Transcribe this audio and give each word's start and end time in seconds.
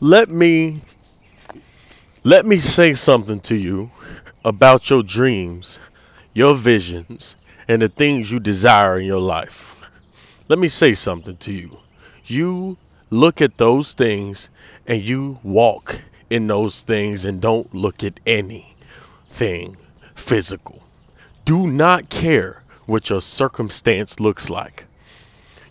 let 0.00 0.28
me 0.28 0.80
let 2.22 2.44
me 2.44 2.60
say 2.60 2.92
something 2.92 3.40
to 3.40 3.54
you 3.54 3.88
about 4.44 4.90
your 4.90 5.02
dreams, 5.02 5.78
your 6.34 6.54
visions, 6.54 7.34
and 7.66 7.80
the 7.80 7.88
things 7.88 8.30
you 8.30 8.38
desire 8.38 8.98
in 9.00 9.06
your 9.06 9.20
life. 9.20 9.76
Let 10.48 10.58
me 10.58 10.68
say 10.68 10.92
something 10.94 11.36
to 11.38 11.52
you. 11.52 11.78
You 12.26 12.76
look 13.10 13.40
at 13.40 13.56
those 13.56 13.94
things 13.94 14.50
and 14.86 15.00
you 15.00 15.38
walk 15.42 16.00
in 16.28 16.46
those 16.46 16.82
things 16.82 17.24
and 17.24 17.40
don't 17.40 17.74
look 17.74 18.04
at 18.04 18.20
anything 18.26 19.76
physical. 20.14 20.82
Do 21.44 21.66
not 21.66 22.10
care 22.10 22.62
what 22.86 23.08
your 23.08 23.20
circumstance 23.20 24.20
looks 24.20 24.50
like. 24.50 24.84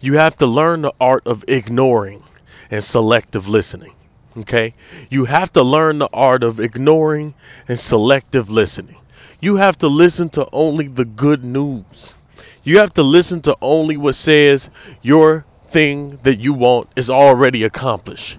You 0.02 0.14
have 0.14 0.38
to 0.39 0.48
learn 0.48 0.82
the 0.82 0.94
art 1.00 1.28
of 1.28 1.46
ignoring 1.48 2.23
and 2.71 2.84
selective 2.84 3.48
listening. 3.48 3.94
Okay? 4.38 4.74
You 5.09 5.26
have 5.26 5.54
to 5.54 5.64
learn 5.64 6.00
the 6.00 6.09
art 6.12 6.44
of 6.44 6.59
ignoring 6.59 7.34
and 7.68 7.80
selective 7.80 8.50
listening. 8.50 8.98
You 9.40 9.58
have 9.58 9.78
to 9.80 9.88
listen 9.88 10.30
to 10.30 10.48
only 10.52 10.88
the 10.88 11.05
good 11.05 11.44
news. 11.44 12.16
You 12.64 12.80
have 12.80 12.94
to 12.95 13.04
listen 13.04 13.42
to 13.42 13.56
only 13.62 13.95
what 13.98 14.16
says 14.16 14.70
your 15.02 15.45
thing 15.68 16.18
that 16.23 16.36
you 16.36 16.54
want 16.54 16.90
is 16.95 17.09
already 17.09 17.64
accomplished. 17.64 18.38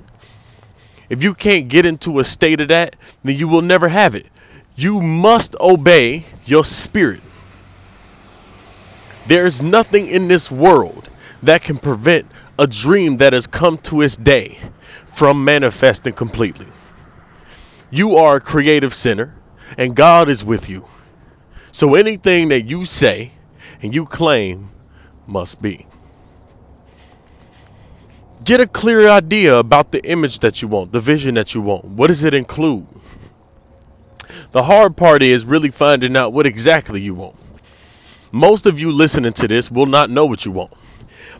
If 1.08 1.22
you 1.22 1.34
can't 1.34 1.68
get 1.68 1.86
into 1.86 2.18
a 2.18 2.24
state 2.24 2.60
of 2.60 2.68
that, 2.68 2.96
then 3.22 3.36
you 3.36 3.46
will 3.46 3.62
never 3.62 3.88
have 3.88 4.14
it. 4.14 4.26
You 4.74 5.00
must 5.00 5.54
obey 5.58 6.24
your 6.44 6.64
spirit. 6.64 7.22
There 9.26 9.46
is 9.46 9.62
nothing 9.62 10.08
in 10.08 10.28
this 10.28 10.50
world 10.50 11.08
that 11.42 11.62
can 11.62 11.78
prevent 11.78 12.26
a 12.58 12.66
dream 12.66 13.18
that 13.18 13.32
has 13.32 13.46
come 13.46 13.78
to 13.78 14.02
its 14.02 14.16
day 14.16 14.58
from 15.12 15.44
manifesting 15.44 16.12
completely. 16.12 16.66
You 17.90 18.16
are 18.16 18.36
a 18.36 18.40
creative 18.40 18.94
sinner, 18.94 19.34
and 19.78 19.94
God 19.94 20.28
is 20.28 20.44
with 20.44 20.68
you. 20.68 20.84
So 21.72 21.94
anything 21.94 22.48
that 22.48 22.62
you 22.62 22.84
say 22.84 23.32
and 23.82 23.94
you 23.94 24.06
claim 24.06 24.70
must 25.26 25.60
be. 25.60 25.86
Get 28.44 28.60
a 28.60 28.66
clear 28.66 29.08
idea 29.08 29.58
about 29.58 29.90
the 29.90 30.04
image 30.04 30.40
that 30.40 30.62
you 30.62 30.68
want, 30.68 30.92
the 30.92 31.00
vision 31.00 31.34
that 31.34 31.54
you 31.54 31.60
want. 31.60 31.84
What 31.84 32.06
does 32.08 32.22
it 32.22 32.32
include? 32.32 32.86
The 34.52 34.62
hard 34.62 34.96
part 34.96 35.22
is 35.22 35.44
really 35.44 35.70
finding 35.70 36.16
out 36.16 36.32
what 36.32 36.46
exactly 36.46 37.00
you 37.00 37.14
want. 37.14 37.36
Most 38.32 38.66
of 38.66 38.78
you 38.78 38.92
listening 38.92 39.32
to 39.34 39.48
this 39.48 39.70
will 39.70 39.86
not 39.86 40.10
know 40.10 40.26
what 40.26 40.44
you 40.44 40.52
want 40.52 40.72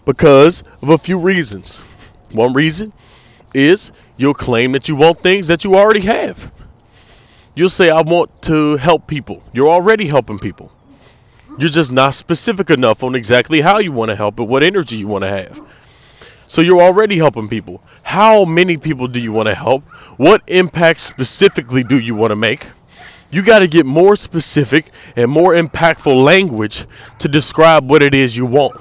because 0.04 0.62
of 0.82 0.88
a 0.88 0.98
few 0.98 1.18
reasons. 1.18 1.76
One 2.30 2.52
reason 2.52 2.92
is 3.54 3.92
you'll 4.16 4.34
claim 4.34 4.72
that 4.72 4.88
you 4.88 4.96
want 4.96 5.22
things 5.22 5.48
that 5.48 5.64
you 5.64 5.76
already 5.76 6.00
have. 6.00 6.52
You'll 7.54 7.70
say, 7.70 7.90
I 7.90 8.02
want 8.02 8.42
to 8.42 8.76
help 8.76 9.06
people. 9.06 9.42
You're 9.52 9.70
already 9.70 10.06
helping 10.06 10.38
people. 10.38 10.70
You're 11.58 11.70
just 11.70 11.90
not 11.90 12.14
specific 12.14 12.70
enough 12.70 13.02
on 13.02 13.14
exactly 13.14 13.62
how 13.62 13.78
you 13.78 13.92
want 13.92 14.10
to 14.10 14.16
help 14.16 14.38
and 14.38 14.48
what 14.48 14.62
energy 14.62 14.96
you 14.96 15.06
want 15.06 15.22
to 15.22 15.30
have. 15.30 15.60
So 16.46 16.60
you're 16.60 16.82
already 16.82 17.16
helping 17.16 17.48
people. 17.48 17.82
How 18.02 18.44
many 18.44 18.76
people 18.76 19.08
do 19.08 19.20
you 19.20 19.32
want 19.32 19.48
to 19.48 19.54
help? 19.54 19.82
What 20.18 20.42
impact 20.46 21.00
specifically 21.00 21.82
do 21.82 21.98
you 21.98 22.14
want 22.14 22.30
to 22.30 22.36
make? 22.36 22.66
You 23.30 23.42
got 23.42 23.60
to 23.60 23.68
get 23.68 23.86
more 23.86 24.16
specific 24.16 24.86
and 25.16 25.30
more 25.30 25.54
impactful 25.54 26.22
language 26.22 26.86
to 27.20 27.28
describe 27.28 27.88
what 27.88 28.02
it 28.02 28.14
is 28.14 28.36
you 28.36 28.46
want. 28.46 28.80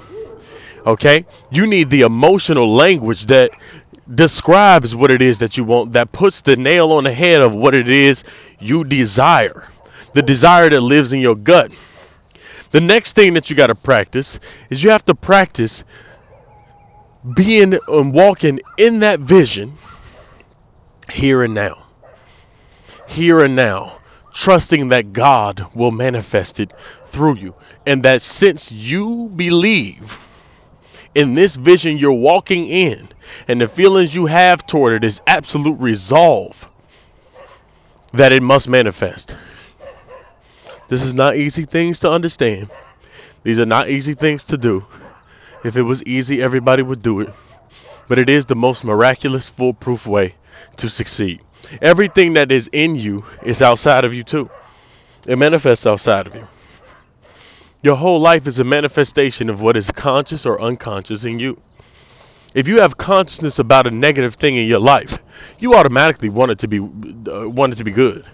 Okay? 0.86 1.24
You 1.50 1.66
need 1.66 1.90
the 1.90 2.02
emotional 2.02 2.72
language 2.72 3.26
that 3.26 3.50
describes 4.12 4.94
what 4.94 5.10
it 5.10 5.22
is 5.22 5.38
that 5.38 5.56
you 5.56 5.64
want, 5.64 5.94
that 5.94 6.12
puts 6.12 6.40
the 6.42 6.56
nail 6.56 6.92
on 6.92 7.04
the 7.04 7.12
head 7.12 7.40
of 7.40 7.54
what 7.54 7.74
it 7.74 7.88
is 7.88 8.24
you 8.58 8.84
desire. 8.84 9.68
The 10.12 10.22
desire 10.22 10.70
that 10.70 10.80
lives 10.80 11.12
in 11.12 11.20
your 11.20 11.34
gut. 11.34 11.72
The 12.70 12.80
next 12.80 13.14
thing 13.14 13.34
that 13.34 13.50
you 13.50 13.56
got 13.56 13.68
to 13.68 13.74
practice 13.74 14.38
is 14.70 14.82
you 14.82 14.90
have 14.90 15.04
to 15.06 15.14
practice 15.14 15.84
being 17.34 17.78
and 17.88 18.12
walking 18.12 18.60
in 18.76 19.00
that 19.00 19.20
vision 19.20 19.74
here 21.10 21.42
and 21.42 21.54
now. 21.54 21.86
Here 23.08 23.44
and 23.44 23.56
now. 23.56 23.98
Trusting 24.32 24.90
that 24.90 25.12
God 25.12 25.66
will 25.74 25.90
manifest 25.90 26.60
it 26.60 26.72
through 27.06 27.36
you. 27.36 27.54
And 27.86 28.02
that 28.02 28.22
since 28.22 28.70
you 28.70 29.30
believe 29.34 30.18
in 31.16 31.32
this 31.32 31.56
vision 31.56 31.96
you're 31.96 32.12
walking 32.12 32.66
in 32.66 33.08
and 33.48 33.58
the 33.58 33.66
feelings 33.66 34.14
you 34.14 34.26
have 34.26 34.66
toward 34.66 34.92
it 34.92 35.02
is 35.04 35.22
absolute 35.26 35.80
resolve 35.80 36.68
that 38.12 38.32
it 38.32 38.42
must 38.42 38.68
manifest. 38.68 39.34
This 40.88 41.02
is 41.02 41.14
not 41.14 41.36
easy 41.36 41.64
things 41.64 42.00
to 42.00 42.10
understand. 42.10 42.68
These 43.44 43.58
are 43.58 43.66
not 43.66 43.88
easy 43.88 44.12
things 44.12 44.44
to 44.44 44.58
do. 44.58 44.84
If 45.64 45.76
it 45.76 45.82
was 45.82 46.02
easy, 46.04 46.42
everybody 46.42 46.82
would 46.82 47.00
do 47.00 47.20
it. 47.20 47.32
But 48.08 48.18
it 48.18 48.28
is 48.28 48.44
the 48.44 48.54
most 48.54 48.84
miraculous, 48.84 49.48
foolproof 49.48 50.06
way 50.06 50.34
to 50.76 50.90
succeed. 50.90 51.40
Everything 51.80 52.34
that 52.34 52.52
is 52.52 52.68
in 52.70 52.94
you 52.94 53.24
is 53.42 53.62
outside 53.62 54.04
of 54.04 54.12
you, 54.12 54.22
too. 54.22 54.50
It 55.26 55.38
manifests 55.38 55.86
outside 55.86 56.26
of 56.26 56.34
you. 56.34 56.46
Your 57.82 57.96
whole 57.96 58.20
life 58.20 58.46
is 58.46 58.58
a 58.58 58.64
manifestation 58.64 59.50
of 59.50 59.60
what 59.60 59.76
is 59.76 59.90
conscious 59.90 60.46
or 60.46 60.60
unconscious 60.60 61.24
in 61.24 61.38
you. 61.38 61.60
If 62.54 62.68
you 62.68 62.80
have 62.80 62.96
consciousness 62.96 63.58
about 63.58 63.86
a 63.86 63.90
negative 63.90 64.34
thing 64.34 64.56
in 64.56 64.66
your 64.66 64.78
life, 64.80 65.18
you 65.58 65.74
automatically 65.74 66.30
want 66.30 66.52
it 66.52 66.58
to 66.60 66.68
be 66.68 66.78
uh, 66.80 67.48
want 67.48 67.74
it 67.74 67.76
to 67.76 67.84
be 67.84 67.90
good. 67.90 68.24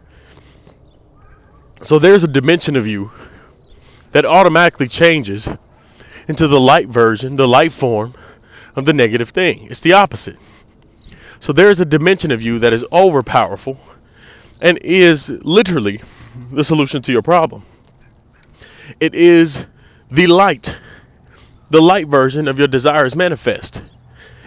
So 1.83 1.99
there's 1.99 2.23
a 2.23 2.29
dimension 2.29 2.77
of 2.77 2.87
you 2.87 3.11
that 4.13 4.25
automatically 4.25 4.87
changes 4.87 5.49
into 6.29 6.47
the 6.47 6.61
light 6.61 6.87
version, 6.87 7.35
the 7.35 7.49
light 7.49 7.73
form 7.73 8.15
of 8.77 8.85
the 8.85 8.93
negative 8.93 9.31
thing. 9.31 9.67
It's 9.71 9.81
the 9.81 9.95
opposite. 9.95 10.39
So 11.41 11.53
there 11.53 11.71
is 11.71 11.81
a 11.81 11.85
dimension 11.85 12.31
of 12.31 12.41
you 12.43 12.61
that 12.61 12.73
is 12.73 12.85
overpowerful 12.85 13.77
and 14.61 14.79
is 14.79 15.29
literally 15.29 16.01
the 16.53 16.63
solution 16.63 17.03
to 17.03 17.13
your 17.13 17.23
problem. 17.23 17.65
It 19.01 19.15
is 19.15 19.65
the 20.11 20.27
light, 20.27 20.77
the 21.71 21.81
light 21.81 22.09
version 22.09 22.49
of 22.49 22.59
your 22.59 22.69
desires 22.69 23.17
manifest. 23.17 23.83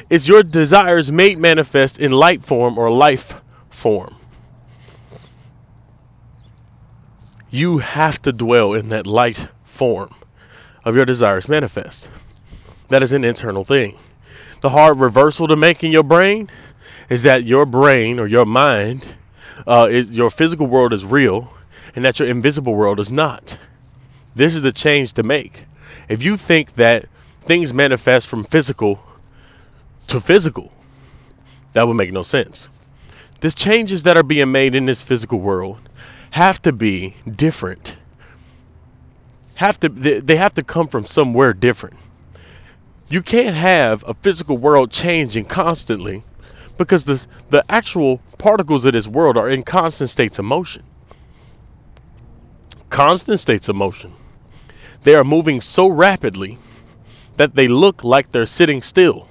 It's 0.09 0.27
your 0.27 0.43
desires 0.43 1.11
made 1.11 1.37
manifest 1.37 1.97
in 1.97 2.11
light 2.11 2.43
form 2.43 2.77
or 2.77 2.91
life 2.91 3.33
form. 3.69 4.13
You 7.49 7.79
have 7.79 8.21
to 8.23 8.31
dwell 8.31 8.73
in 8.73 8.89
that 8.89 9.07
light 9.07 9.47
form 9.63 10.09
of 10.83 10.95
your 10.95 11.05
desires 11.05 11.49
manifest. 11.49 12.09
That 12.89 13.01
is 13.01 13.13
an 13.13 13.23
internal 13.23 13.63
thing. 13.63 13.97
The 14.61 14.69
hard 14.69 14.99
reversal 14.99 15.47
to 15.47 15.55
make 15.55 15.83
in 15.83 15.91
your 15.91 16.03
brain 16.03 16.49
is 17.09 17.23
that 17.23 17.43
your 17.43 17.65
brain 17.65 18.19
or 18.19 18.27
your 18.27 18.45
mind, 18.45 19.05
uh, 19.65 19.87
is, 19.89 20.15
your 20.15 20.29
physical 20.29 20.67
world 20.67 20.93
is 20.93 21.05
real, 21.05 21.51
and 21.95 22.05
that 22.05 22.19
your 22.19 22.27
invisible 22.27 22.75
world 22.75 22.99
is 22.99 23.11
not. 23.11 23.57
This 24.35 24.55
is 24.55 24.61
the 24.61 24.71
change 24.71 25.13
to 25.13 25.23
make. 25.23 25.63
If 26.09 26.23
you 26.23 26.37
think 26.37 26.75
that 26.75 27.05
things 27.41 27.73
manifest 27.73 28.27
from 28.27 28.43
physical 28.43 28.99
to 30.07 30.19
physical, 30.19 30.71
that 31.73 31.87
would 31.87 31.95
make 31.95 32.11
no 32.11 32.23
sense. 32.23 32.69
The 33.39 33.51
changes 33.51 34.03
that 34.03 34.17
are 34.17 34.23
being 34.23 34.51
made 34.51 34.75
in 34.75 34.85
this 34.85 35.01
physical 35.01 35.39
world 35.39 35.77
have 36.31 36.61
to 36.63 36.71
be 36.71 37.15
different 37.35 37.95
have 39.55 39.79
to 39.79 39.89
they 39.89 40.35
have 40.35 40.53
to 40.55 40.63
come 40.63 40.87
from 40.87 41.05
somewhere 41.05 41.53
different. 41.53 41.95
You 43.09 43.21
can't 43.21 43.55
have 43.55 44.03
a 44.07 44.13
physical 44.13 44.57
world 44.57 44.91
changing 44.91 45.45
constantly 45.45 46.23
because 46.77 47.03
the 47.05 47.25
the 47.49 47.63
actual 47.69 48.19
particles 48.37 48.85
of 48.85 48.93
this 48.93 49.07
world 49.07 49.37
are 49.37 49.49
in 49.49 49.63
constant 49.63 50.09
states 50.09 50.39
of 50.39 50.45
motion. 50.45 50.83
Constant 52.89 53.39
states 53.39 53.69
of 53.69 53.75
motion. 53.75 54.13
They 55.05 55.13
are 55.13 55.23
moving 55.23 55.61
so 55.61 55.87
rapidly 55.87 56.57
that 57.35 57.53
they 57.53 57.67
look 57.67 58.03
like 58.03 58.31
they're 58.31 58.47
sitting 58.47 58.81
still. 58.81 59.27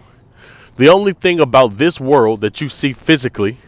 The 0.77 0.91
only 0.91 1.15
thing 1.15 1.41
about 1.41 1.77
this 1.77 1.99
world 1.99 2.43
that 2.43 2.61
you 2.61 2.69
see 2.69 2.93
physically 2.93 3.59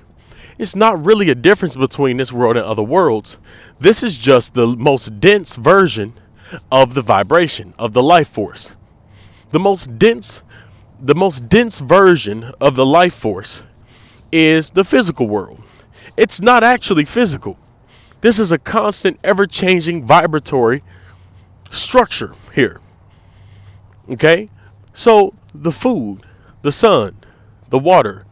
is 0.56 0.76
not 0.76 1.04
really 1.04 1.30
a 1.30 1.34
difference 1.34 1.74
between 1.74 2.16
this 2.16 2.32
world 2.32 2.56
and 2.56 2.64
other 2.64 2.84
worlds. 2.84 3.36
This 3.80 4.04
is 4.04 4.16
just 4.16 4.54
the 4.54 4.68
most 4.68 5.18
dense 5.18 5.56
version 5.56 6.14
of 6.70 6.94
the 6.94 7.02
vibration 7.02 7.74
of 7.76 7.92
the 7.92 8.04
life 8.04 8.28
force. 8.28 8.70
The 9.50 9.58
most 9.58 9.98
dense 9.98 10.44
the 11.00 11.16
most 11.16 11.48
dense 11.48 11.80
version 11.80 12.52
of 12.60 12.76
the 12.76 12.86
life 12.86 13.14
force 13.14 13.64
is 14.30 14.70
the 14.70 14.84
physical 14.84 15.28
world. 15.28 15.60
It's 16.16 16.40
not 16.40 16.62
actually 16.62 17.04
physical. 17.04 17.58
This 18.20 18.38
is 18.38 18.52
a 18.52 18.58
constant 18.58 19.18
ever-changing 19.24 20.06
vibratory 20.06 20.84
structure 21.72 22.34
here. 22.54 22.80
Okay? 24.10 24.48
So 24.94 25.34
the 25.54 25.72
food, 25.72 26.20
the 26.62 26.72
sun, 26.72 27.16
the 27.68 27.78
water, 27.78 28.24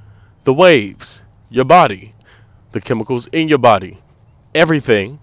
the 0.44 0.54
waves, 0.54 1.22
your 1.50 1.64
body, 1.64 2.12
the 2.72 2.81
chemicals 2.81 3.26
in 3.28 3.48
your 3.48 3.58
body, 3.58 3.98
everything 4.54 5.19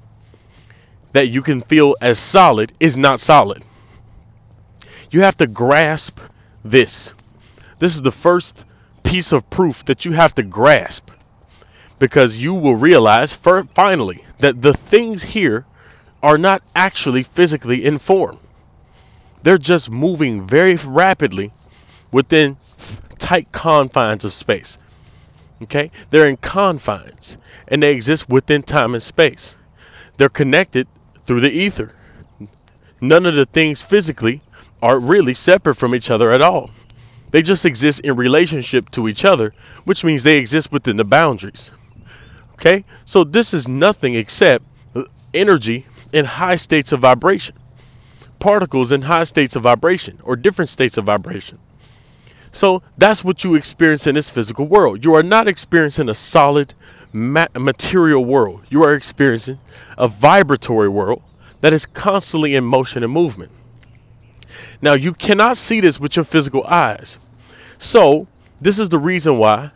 that 1.11 1.27
you 1.27 1.41
can 1.41 1.61
feel 1.61 1.95
as 2.01 2.17
solid 2.17 2.71
is 2.79 2.97
not 2.97 3.19
solid. 3.19 3.63
You 5.09 5.21
have 5.21 5.37
to 5.37 5.47
grasp 5.47 6.19
this. 6.63 7.13
This 7.79 7.95
is 7.95 8.01
the 8.01 8.11
first 8.11 8.63
piece 9.03 9.31
of 9.33 9.49
proof 9.49 9.83
that 9.85 10.05
you 10.05 10.13
have 10.13 10.33
to 10.35 10.43
grasp 10.43 11.09
because 11.99 12.37
you 12.37 12.53
will 12.53 12.75
realize 12.75 13.33
for, 13.33 13.63
finally 13.75 14.23
that 14.39 14.61
the 14.61 14.73
things 14.73 15.21
here 15.21 15.65
are 16.23 16.37
not 16.37 16.61
actually 16.75 17.23
physically 17.23 17.83
in 17.83 17.97
form. 17.97 18.37
They're 19.43 19.57
just 19.57 19.89
moving 19.89 20.47
very 20.47 20.75
rapidly 20.75 21.51
within 22.11 22.57
tight 23.17 23.51
confines 23.51 24.25
of 24.25 24.33
space. 24.33 24.77
Okay? 25.63 25.91
They're 26.09 26.27
in 26.27 26.37
confines 26.37 27.37
and 27.67 27.81
they 27.81 27.93
exist 27.93 28.29
within 28.29 28.63
time 28.63 28.93
and 28.93 29.03
space. 29.03 29.55
They're 30.17 30.29
connected 30.29 30.87
through 31.25 31.41
the 31.41 31.51
ether. 31.51 31.93
None 32.99 33.25
of 33.25 33.35
the 33.35 33.45
things 33.45 33.81
physically 33.81 34.41
are 34.81 34.99
really 34.99 35.33
separate 35.33 35.75
from 35.75 35.95
each 35.95 36.11
other 36.11 36.31
at 36.31 36.41
all. 36.41 36.69
They 37.31 37.41
just 37.41 37.65
exist 37.65 38.01
in 38.01 38.15
relationship 38.15 38.89
to 38.91 39.07
each 39.07 39.25
other, 39.25 39.53
which 39.85 40.03
means 40.03 40.21
they 40.21 40.37
exist 40.37 40.71
within 40.71 40.97
the 40.97 41.03
boundaries. 41.03 41.71
Okay? 42.53 42.83
So 43.05 43.23
this 43.23 43.53
is 43.53 43.67
nothing 43.67 44.15
except 44.15 44.65
energy 45.33 45.85
in 46.13 46.25
high 46.25 46.55
states 46.55 46.91
of 46.91 46.99
vibration. 46.99 47.55
Particles 48.39 48.91
in 48.91 49.01
high 49.01 49.23
states 49.23 49.55
of 49.55 49.63
vibration 49.63 50.19
or 50.23 50.35
different 50.35 50.69
states 50.69 50.97
of 50.97 51.05
vibration. 51.05 51.59
So 52.51 52.83
that's 52.97 53.23
what 53.23 53.43
you 53.43 53.55
experience 53.55 54.07
in 54.07 54.15
this 54.15 54.29
physical 54.29 54.65
world. 54.65 55.05
You 55.05 55.15
are 55.15 55.23
not 55.23 55.47
experiencing 55.47 56.09
a 56.09 56.15
solid 56.15 56.73
ma- 57.13 57.47
material 57.55 58.23
world. 58.25 58.65
You 58.69 58.83
are 58.83 58.93
experiencing 58.93 59.59
a 59.97 60.07
vibratory 60.07 60.89
world 60.89 61.21
that 61.61 61.73
is 61.73 61.85
constantly 61.85 62.55
in 62.55 62.63
motion 62.63 63.03
and 63.03 63.13
movement. 63.13 63.51
Now, 64.81 64.93
you 64.93 65.13
cannot 65.13 65.57
see 65.57 65.79
this 65.79 65.99
with 65.99 66.15
your 66.15 66.25
physical 66.25 66.63
eyes. 66.63 67.19
So, 67.77 68.27
this 68.59 68.79
is 68.79 68.89
the 68.89 68.99
reason 68.99 69.37
why, 69.37 69.71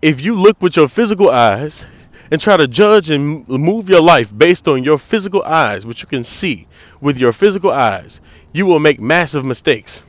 if 0.00 0.20
you 0.20 0.34
look 0.34 0.60
with 0.60 0.76
your 0.76 0.88
physical 0.88 1.30
eyes 1.30 1.84
and 2.30 2.40
try 2.40 2.56
to 2.56 2.68
judge 2.68 3.10
and 3.10 3.48
move 3.48 3.88
your 3.88 4.02
life 4.02 4.36
based 4.36 4.68
on 4.68 4.84
your 4.84 4.98
physical 4.98 5.42
eyes, 5.42 5.86
which 5.86 6.02
you 6.02 6.08
can 6.08 6.24
see 6.24 6.66
with 7.00 7.18
your 7.18 7.32
physical 7.32 7.70
eyes, 7.70 8.20
you 8.52 8.66
will 8.66 8.80
make 8.80 9.00
massive 9.00 9.44
mistakes. 9.44 10.04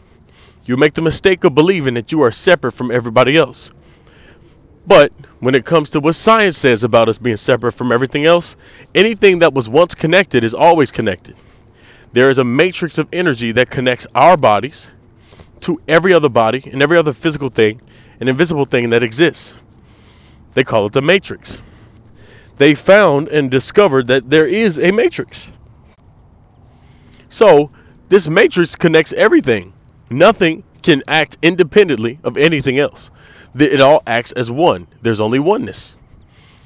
You 0.65 0.77
make 0.77 0.93
the 0.93 1.01
mistake 1.01 1.43
of 1.43 1.55
believing 1.55 1.95
that 1.95 2.11
you 2.11 2.21
are 2.23 2.31
separate 2.31 2.73
from 2.73 2.91
everybody 2.91 3.37
else. 3.37 3.71
But 4.85 5.11
when 5.39 5.55
it 5.55 5.65
comes 5.65 5.91
to 5.91 5.99
what 5.99 6.15
science 6.15 6.57
says 6.57 6.83
about 6.83 7.09
us 7.09 7.19
being 7.19 7.37
separate 7.37 7.73
from 7.73 7.91
everything 7.91 8.25
else, 8.25 8.55
anything 8.93 9.39
that 9.39 9.53
was 9.53 9.69
once 9.69 9.95
connected 9.95 10.43
is 10.43 10.53
always 10.53 10.91
connected. 10.91 11.35
There 12.11 12.29
is 12.29 12.39
a 12.39 12.43
matrix 12.43 12.97
of 12.97 13.07
energy 13.13 13.51
that 13.53 13.69
connects 13.69 14.07
our 14.15 14.35
bodies 14.35 14.89
to 15.61 15.79
every 15.87 16.13
other 16.13 16.29
body 16.29 16.63
and 16.71 16.81
every 16.81 16.97
other 16.97 17.13
physical 17.13 17.49
thing 17.49 17.81
and 18.19 18.29
invisible 18.29 18.65
thing 18.65 18.91
that 18.91 19.03
exists. 19.03 19.53
They 20.55 20.63
call 20.63 20.87
it 20.87 20.93
the 20.93 21.01
matrix. 21.01 21.61
They 22.59 22.75
found 22.75 23.29
and 23.29 23.49
discovered 23.49 24.07
that 24.07 24.29
there 24.29 24.45
is 24.45 24.79
a 24.79 24.91
matrix. 24.91 25.49
So, 27.29 27.71
this 28.09 28.27
matrix 28.27 28.75
connects 28.75 29.13
everything. 29.13 29.71
Nothing 30.09 30.63
can 30.83 31.01
act 31.07 31.37
independently 31.41 32.19
of 32.21 32.35
anything 32.35 32.77
else. 32.77 33.11
It 33.57 33.79
all 33.79 34.03
acts 34.05 34.33
as 34.33 34.51
one. 34.51 34.87
There's 35.01 35.21
only 35.21 35.39
oneness. 35.39 35.95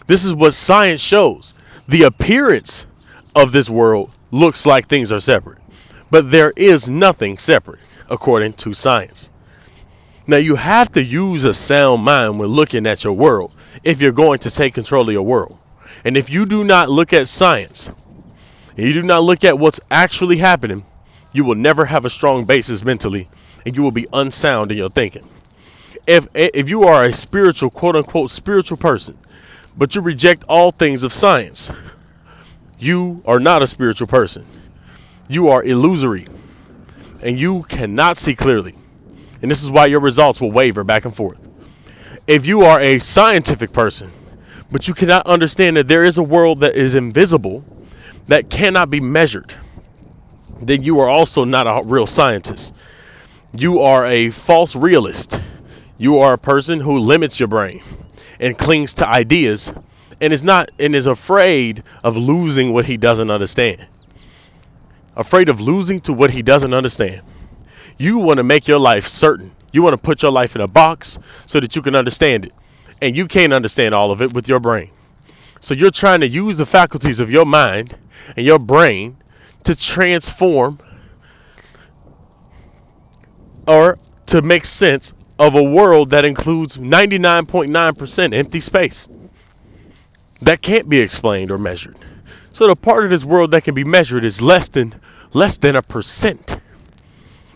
This 0.08 0.26
is 0.26 0.34
what 0.34 0.56
science 0.56 1.00
shows. 1.00 1.54
The 1.88 2.04
appearance 2.04 2.88
of 3.36 3.52
this 3.52 3.70
world 3.70 4.10
looks 4.32 4.66
like 4.66 4.88
things 4.88 5.12
are 5.12 5.22
separate, 5.22 5.60
but 6.10 6.32
there 6.32 6.52
is 6.56 6.90
nothing 6.90 7.38
separate 7.38 7.82
according 8.10 8.54
to 8.54 8.74
science. 8.74 9.30
Now, 10.26 10.38
you 10.38 10.56
have 10.56 10.92
to 10.94 11.04
use 11.04 11.46
a 11.46 11.54
sound 11.54 12.04
mind 12.04 12.40
when 12.40 12.50
looking 12.50 12.88
at 12.88 13.04
your 13.04 13.14
world 13.14 13.54
if 13.84 14.02
you're 14.02 14.12
going 14.12 14.40
to 14.40 14.50
take 14.50 14.74
control 14.74 15.08
of 15.08 15.14
your 15.14 15.22
world. 15.22 15.60
And 16.04 16.18
if 16.18 16.30
you 16.30 16.46
do 16.46 16.64
not 16.64 16.90
look 16.90 17.14
at 17.14 17.28
science, 17.28 17.90
and 18.76 18.86
you 18.86 18.94
do 18.94 19.04
not 19.04 19.24
look 19.24 19.44
at 19.44 19.58
what's 19.58 19.80
actually 19.90 20.38
happening, 20.38 20.86
you 21.32 21.44
will 21.46 21.56
never 21.56 21.86
have 21.86 22.06
a 22.06 22.10
strong 22.10 22.46
basis 22.46 22.84
mentally 22.84 23.28
and 23.66 23.76
you 23.76 23.82
will 23.82 23.92
be 23.92 24.08
unsound 24.12 24.72
in 24.72 24.78
your 24.78 24.90
thinking. 24.90 25.26
If 26.06 26.28
if 26.34 26.70
you 26.70 26.84
are 26.84 27.06
a 27.06 27.14
spiritual 27.14 27.70
quote 27.70 27.96
unquote 27.96 28.30
spiritual 28.30 28.78
person, 28.78 29.18
but 29.78 29.96
you 29.96 30.02
reject 30.02 30.44
all 30.50 30.72
things 30.72 31.04
of 31.04 31.14
science, 31.14 31.72
you 32.78 33.22
are 33.26 33.40
not 33.40 33.64
a 33.64 33.68
spiritual 33.68 34.08
person. 34.08 34.46
You 35.28 35.50
are 35.50 35.64
illusory. 35.64 36.28
And 37.24 37.40
you 37.40 37.64
cannot 37.64 38.18
see 38.18 38.36
clearly. 38.36 38.76
And 39.42 39.50
this 39.50 39.64
is 39.64 39.72
why 39.72 39.86
your 39.86 40.02
results 40.02 40.42
will 40.42 40.52
waver 40.52 40.84
back 40.84 41.06
and 41.06 41.16
forth. 41.16 41.40
If 42.28 42.46
you 42.46 42.62
are 42.64 42.82
a 42.82 43.00
scientific 43.00 43.72
person, 43.72 44.12
but 44.74 44.88
you 44.88 44.96
cannot 44.96 45.28
understand 45.28 45.78
that 45.78 45.88
there 45.88 46.04
is 46.04 46.18
a 46.18 46.24
world 46.24 46.62
that 46.62 46.76
is 46.76 46.96
invisible, 46.96 47.64
that 48.28 48.50
cannot 48.50 48.90
be 48.90 49.00
measured, 49.00 49.54
then 50.60 50.82
you 50.82 51.00
are 51.02 51.08
also 51.08 51.44
not 51.44 51.68
a 51.68 51.88
real 51.88 52.08
scientist. 52.08 52.74
You 53.56 53.82
are 53.82 54.04
a 54.08 54.32
false 54.32 54.76
realist. 54.76 55.40
You 56.00 56.18
are 56.22 56.34
a 56.34 56.40
person 56.40 56.80
who 56.80 56.98
limits 56.98 57.40
your 57.40 57.50
brain 57.50 57.84
and 58.40 58.58
clings 58.58 58.96
to 58.96 59.08
ideas 59.08 59.72
and 60.20 60.34
is 60.34 60.42
not 60.42 60.72
and 60.80 60.96
is 60.96 61.06
afraid 61.06 61.84
of 62.04 62.18
losing 62.18 62.74
what 62.74 62.86
he 62.86 62.98
doesn't 62.98 63.30
understand. 63.30 63.88
Afraid 65.16 65.50
of 65.50 65.62
losing 65.62 66.02
to 66.02 66.14
what 66.14 66.32
he 66.32 66.42
doesn't 66.42 66.74
understand. 66.74 67.22
You 68.00 68.18
want 68.18 68.38
to 68.38 68.44
make 68.44 68.68
your 68.68 68.80
life 68.80 69.08
certain. 69.08 69.52
You 69.72 69.84
want 69.84 69.94
to 69.94 70.02
put 70.02 70.24
your 70.24 70.32
life 70.32 70.56
in 70.56 70.62
a 70.64 70.68
box 70.68 71.20
so 71.46 71.60
that 71.60 71.76
you 71.76 71.84
can 71.84 71.94
understand 71.94 72.46
it. 72.46 72.54
And 73.02 73.16
you 73.16 73.28
can't 73.28 73.54
understand 73.54 73.94
all 73.94 74.12
of 74.12 74.22
it 74.22 74.34
with 74.34 74.48
your 74.48 74.60
brain. 74.60 74.92
So 75.60 75.74
you're 75.74 75.92
trying 75.92 76.22
to 76.22 76.28
use 76.28 76.58
the 76.58 76.66
faculties 76.66 77.20
of 77.20 77.32
your 77.32 77.46
mind 77.46 77.96
and 78.36 78.46
your 78.46 78.60
brain 78.60 79.18
to 79.64 79.76
transform 79.76 80.80
or 83.68 83.98
to 84.28 84.42
make 84.42 84.66
sense 84.66 85.14
of 85.40 85.56
a 85.56 85.64
world 85.64 86.12
that 86.12 86.26
includes 86.26 86.78
99.9% 86.78 88.34
empty 88.34 88.60
space 88.60 89.08
that 90.42 90.62
can't 90.62 90.88
be 90.90 91.00
explained 91.00 91.52
or 91.52 91.58
measured. 91.58 91.98
So 92.52 92.68
the 92.68 92.76
part 92.76 93.04
of 93.04 93.10
this 93.10 93.26
world 93.26 93.52
that 93.52 93.64
can 93.64 93.74
be 93.74 93.84
measured 93.84 94.26
is 94.26 94.42
less 94.42 94.68
than 94.68 94.94
less 95.34 95.58
than 95.58 95.76
a 95.76 95.82
percent. 95.82 96.58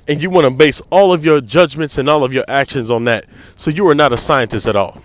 And 0.08 0.22
you 0.22 0.30
want 0.30 0.50
to 0.50 0.58
base 0.58 0.82
all 0.90 1.14
of 1.14 1.26
your 1.26 1.42
judgments 1.42 1.98
and 1.98 2.10
all 2.10 2.24
of 2.24 2.34
your 2.34 2.46
actions 2.48 2.90
on 2.90 3.04
that. 3.06 3.26
So 3.58 3.70
you 3.70 3.88
are 3.90 3.96
not 3.96 4.14
a 4.14 4.18
scientist 4.18 4.68
at 4.68 4.76
all. 4.76 5.02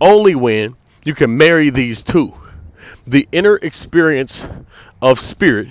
Only 0.00 0.34
when 0.34 0.74
you 1.04 1.14
can 1.14 1.36
marry 1.36 1.70
these 1.70 2.02
two 2.02 2.34
the 3.06 3.28
inner 3.32 3.56
experience 3.56 4.46
of 5.00 5.18
spirit 5.18 5.68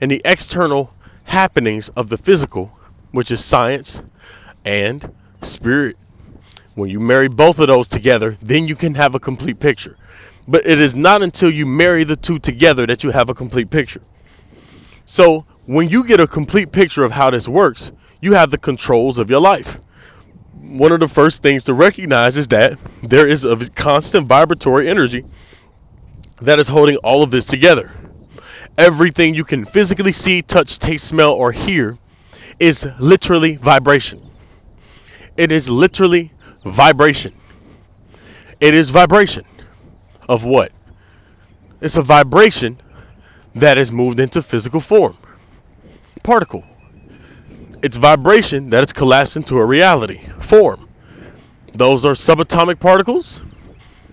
and 0.00 0.10
the 0.10 0.22
external 0.24 0.92
happenings 1.24 1.88
of 1.90 2.08
the 2.08 2.16
physical, 2.16 2.76
which 3.10 3.30
is 3.30 3.44
science 3.44 4.00
and 4.64 5.12
spirit. 5.42 5.96
When 6.74 6.88
you 6.88 7.00
marry 7.00 7.28
both 7.28 7.58
of 7.58 7.66
those 7.66 7.88
together, 7.88 8.36
then 8.40 8.66
you 8.66 8.76
can 8.76 8.94
have 8.94 9.14
a 9.14 9.20
complete 9.20 9.60
picture. 9.60 9.96
But 10.48 10.66
it 10.66 10.80
is 10.80 10.94
not 10.94 11.22
until 11.22 11.50
you 11.50 11.66
marry 11.66 12.04
the 12.04 12.16
two 12.16 12.38
together 12.38 12.86
that 12.86 13.04
you 13.04 13.10
have 13.10 13.28
a 13.28 13.34
complete 13.34 13.70
picture. 13.70 14.00
So 15.04 15.44
when 15.66 15.88
you 15.88 16.04
get 16.04 16.20
a 16.20 16.26
complete 16.26 16.72
picture 16.72 17.04
of 17.04 17.12
how 17.12 17.30
this 17.30 17.46
works, 17.46 17.92
you 18.20 18.32
have 18.32 18.50
the 18.50 18.58
controls 18.58 19.18
of 19.18 19.30
your 19.30 19.40
life. 19.40 19.78
One 20.54 20.92
of 20.92 21.00
the 21.00 21.08
first 21.08 21.42
things 21.42 21.64
to 21.64 21.74
recognize 21.74 22.36
is 22.36 22.48
that 22.48 22.78
there 23.02 23.26
is 23.26 23.44
a 23.44 23.68
constant 23.70 24.26
vibratory 24.26 24.88
energy 24.88 25.24
that 26.42 26.58
is 26.58 26.68
holding 26.68 26.96
all 26.98 27.22
of 27.22 27.30
this 27.30 27.46
together. 27.46 27.90
Everything 28.76 29.34
you 29.34 29.44
can 29.44 29.64
physically 29.64 30.12
see, 30.12 30.42
touch, 30.42 30.78
taste, 30.78 31.06
smell, 31.06 31.32
or 31.32 31.52
hear 31.52 31.96
is 32.60 32.86
literally 32.98 33.56
vibration. 33.56 34.20
It 35.36 35.52
is 35.52 35.68
literally 35.68 36.32
vibration. 36.64 37.34
It 38.60 38.74
is 38.74 38.90
vibration 38.90 39.44
of 40.28 40.44
what? 40.44 40.72
It's 41.80 41.96
a 41.96 42.02
vibration 42.02 42.80
that 43.56 43.78
is 43.78 43.90
moved 43.90 44.20
into 44.20 44.42
physical 44.42 44.80
form. 44.80 45.16
Particle. 46.22 46.64
It's 47.82 47.96
vibration 47.96 48.70
that 48.70 48.84
is 48.84 48.92
collapsed 48.92 49.36
into 49.36 49.58
a 49.58 49.66
reality, 49.66 50.20
form. 50.40 50.88
Those 51.74 52.04
are 52.04 52.12
subatomic 52.12 52.78
particles. 52.78 53.40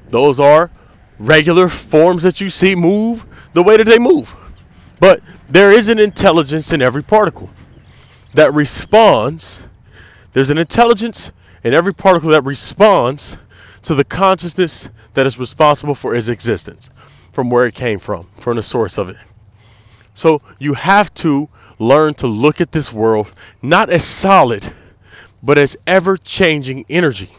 Those 0.10 0.40
are 0.40 0.72
regular 1.20 1.68
forms 1.68 2.24
that 2.24 2.42
you 2.42 2.50
see 2.50 2.74
move 2.74 3.24
the 3.54 3.62
way 3.62 3.78
that 3.78 3.86
they 3.86 4.00
move. 4.00 4.36
But 5.00 5.22
there 5.48 5.72
is 5.72 5.88
an 5.90 6.00
intelligence 6.00 6.74
in 6.74 6.82
every 6.82 7.04
particle 7.04 7.50
that 8.34 8.54
responds. 8.54 9.62
There's 10.34 10.50
an 10.50 10.58
intelligence 10.58 11.32
in 11.64 11.74
every 11.76 11.94
particle 11.94 12.32
that 12.32 12.46
responds 12.46 13.38
to 13.84 13.96
the 13.96 14.04
consciousness 14.04 14.90
that 15.14 15.26
is 15.26 15.38
responsible 15.38 15.96
for 15.96 16.16
its 16.16 16.28
existence, 16.28 16.90
from 17.34 17.50
where 17.50 17.68
it 17.68 17.76
came 17.76 18.00
from, 18.00 18.28
from 18.40 18.58
the 18.58 18.64
source 18.64 18.98
of 18.98 19.10
it. 19.10 19.18
So 20.14 20.42
you 20.58 20.74
have 20.74 21.14
to 21.16 21.50
learn 21.80 22.14
to 22.16 22.28
look 22.28 22.62
at 22.62 22.72
this 22.72 22.94
world 22.94 23.32
not 23.62 23.90
as 23.90 24.04
solid, 24.04 24.72
but 25.42 25.58
as 25.58 25.78
ever 25.88 26.18
changing 26.18 26.86
energy 26.90 27.32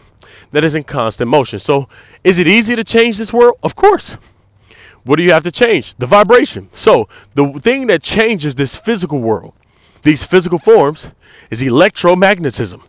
that 0.52 0.64
is 0.64 0.75
in 0.75 0.82
constant 0.82 1.30
motion. 1.30 1.59
So 1.59 1.88
is 2.25 2.38
it 2.38 2.49
easy 2.49 2.76
to 2.76 2.85
change 2.85 3.18
this 3.18 3.32
world? 3.32 3.56
Of 3.62 3.76
course. 3.76 4.16
What 5.04 5.16
do 5.16 5.23
you 5.23 5.32
have 5.32 5.44
to 5.44 5.52
change? 5.52 5.94
The 5.94 6.06
vibration. 6.06 6.68
So 6.73 7.09
the 7.35 7.52
thing 7.52 7.87
that 7.87 8.02
changes 8.02 8.54
this 8.54 8.76
physical 8.76 9.20
world, 9.20 9.54
these 10.02 10.25
physical 10.25 10.59
forms, 10.59 11.11
is 11.50 11.62
electromagnetism. 11.62 12.82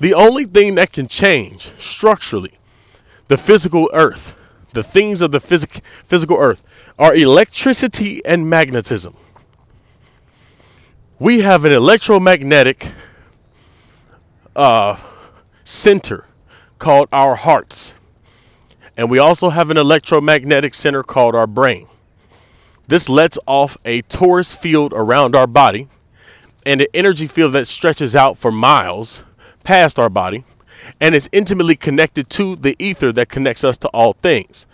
The 0.00 0.14
only 0.14 0.46
thing 0.46 0.76
that 0.76 0.92
can 0.92 1.08
change 1.08 1.70
structurally 1.78 2.52
the 3.28 3.36
physical 3.36 3.90
earth, 3.92 4.34
the 4.72 4.82
things 4.82 5.20
of 5.22 5.30
the 5.30 5.40
physic- 5.40 5.82
physical 6.06 6.38
earth, 6.38 6.64
are 6.98 7.14
electricity 7.14 8.24
and 8.24 8.48
magnetism. 8.48 9.14
We 11.20 11.40
have 11.40 11.64
an 11.64 11.72
electromagnetic 11.72 12.92
uh, 14.54 14.96
center 15.64 16.24
called 16.78 17.08
our 17.12 17.34
hearts. 17.34 17.92
And 18.96 19.10
we 19.10 19.18
also 19.18 19.48
have 19.48 19.70
an 19.70 19.78
electromagnetic 19.78 20.74
center 20.74 21.02
called 21.02 21.34
our 21.34 21.48
brain. 21.48 21.88
This 22.86 23.08
lets 23.08 23.36
off 23.46 23.76
a 23.84 24.02
torus 24.02 24.56
field 24.56 24.92
around 24.94 25.34
our 25.34 25.48
body 25.48 25.88
and 26.64 26.80
an 26.80 26.86
energy 26.94 27.26
field 27.26 27.54
that 27.54 27.66
stretches 27.66 28.14
out 28.14 28.38
for 28.38 28.52
miles 28.52 29.24
past 29.64 29.98
our 29.98 30.08
body 30.08 30.44
and 31.00 31.16
is 31.16 31.28
intimately 31.32 31.74
connected 31.74 32.30
to 32.30 32.54
the 32.54 32.76
ether 32.78 33.10
that 33.10 33.28
connects 33.28 33.64
us 33.64 33.78
to 33.78 33.88
all 33.88 34.12
things. 34.12 34.66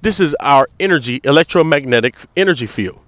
This 0.00 0.20
is 0.20 0.36
our 0.38 0.68
energy, 0.78 1.20
electromagnetic 1.24 2.14
energy 2.36 2.66
field. 2.66 3.00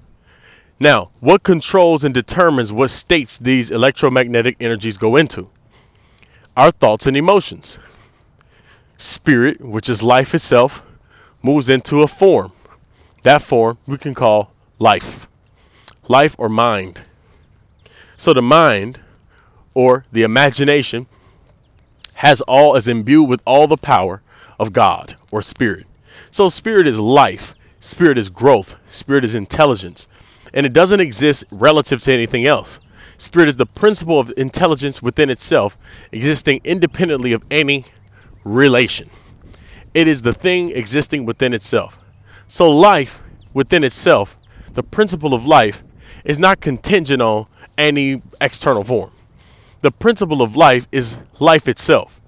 Now, 0.82 1.10
what 1.20 1.44
controls 1.44 2.02
and 2.02 2.12
determines 2.12 2.72
what 2.72 2.90
states 2.90 3.38
these 3.38 3.70
electromagnetic 3.70 4.56
energies 4.58 4.96
go 4.96 5.14
into? 5.14 5.48
Our 6.56 6.72
thoughts 6.72 7.06
and 7.06 7.16
emotions. 7.16 7.78
Spirit, 8.96 9.60
which 9.60 9.88
is 9.88 10.02
life 10.02 10.34
itself, 10.34 10.82
moves 11.40 11.68
into 11.68 12.02
a 12.02 12.08
form. 12.08 12.50
That 13.22 13.42
form 13.42 13.78
we 13.86 13.96
can 13.96 14.12
call 14.12 14.50
life. 14.80 15.28
Life 16.08 16.34
or 16.36 16.48
mind. 16.48 17.00
So 18.16 18.32
the 18.32 18.42
mind 18.42 18.98
or 19.74 20.04
the 20.10 20.24
imagination 20.24 21.06
has 22.14 22.40
all 22.40 22.74
as 22.74 22.88
imbued 22.88 23.28
with 23.28 23.40
all 23.46 23.68
the 23.68 23.76
power 23.76 24.20
of 24.58 24.72
God 24.72 25.14
or 25.30 25.42
spirit. 25.42 25.86
So 26.32 26.48
spirit 26.48 26.88
is 26.88 26.98
life, 26.98 27.54
spirit 27.78 28.18
is 28.18 28.28
growth, 28.28 28.74
spirit 28.88 29.24
is 29.24 29.36
intelligence, 29.36 30.08
and 30.54 30.66
it 30.66 30.72
doesn't 30.72 31.00
exist 31.00 31.44
relative 31.52 32.02
to 32.02 32.12
anything 32.12 32.46
else. 32.46 32.78
Spirit 33.18 33.48
is 33.48 33.56
the 33.56 33.66
principle 33.66 34.18
of 34.18 34.32
intelligence 34.36 35.02
within 35.02 35.30
itself, 35.30 35.78
existing 36.10 36.60
independently 36.64 37.32
of 37.32 37.44
any 37.50 37.84
relation. 38.44 39.08
It 39.94 40.08
is 40.08 40.22
the 40.22 40.32
thing 40.32 40.70
existing 40.70 41.24
within 41.26 41.54
itself. 41.54 41.98
So, 42.48 42.70
life 42.70 43.22
within 43.54 43.84
itself, 43.84 44.36
the 44.74 44.82
principle 44.82 45.34
of 45.34 45.46
life, 45.46 45.82
is 46.24 46.38
not 46.38 46.60
contingent 46.60 47.22
on 47.22 47.46
any 47.78 48.22
external 48.40 48.84
form. 48.84 49.10
The 49.82 49.90
principle 49.90 50.42
of 50.42 50.56
life 50.56 50.86
is 50.92 51.16
life 51.38 51.68
itself. 51.68 52.20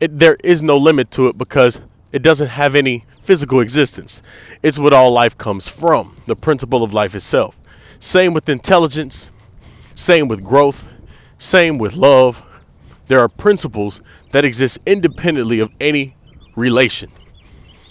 It, 0.00 0.18
there 0.18 0.36
is 0.42 0.62
no 0.62 0.76
limit 0.76 1.10
to 1.12 1.28
it 1.28 1.38
because 1.38 1.80
it 2.12 2.22
doesn't 2.22 2.48
have 2.48 2.74
any 2.74 3.04
physical 3.22 3.60
existence. 3.60 4.22
It's 4.62 4.78
what 4.78 4.92
all 4.92 5.12
life 5.12 5.38
comes 5.38 5.68
from, 5.68 6.14
the 6.26 6.36
principle 6.36 6.82
of 6.82 6.94
life 6.94 7.14
itself. 7.14 7.58
Same 8.02 8.34
with 8.34 8.48
intelligence, 8.48 9.30
same 9.94 10.26
with 10.26 10.42
growth, 10.42 10.88
same 11.38 11.78
with 11.78 11.94
love. 11.94 12.44
There 13.06 13.20
are 13.20 13.28
principles 13.28 14.00
that 14.32 14.44
exist 14.44 14.80
independently 14.84 15.60
of 15.60 15.70
any 15.80 16.16
relation. 16.56 17.12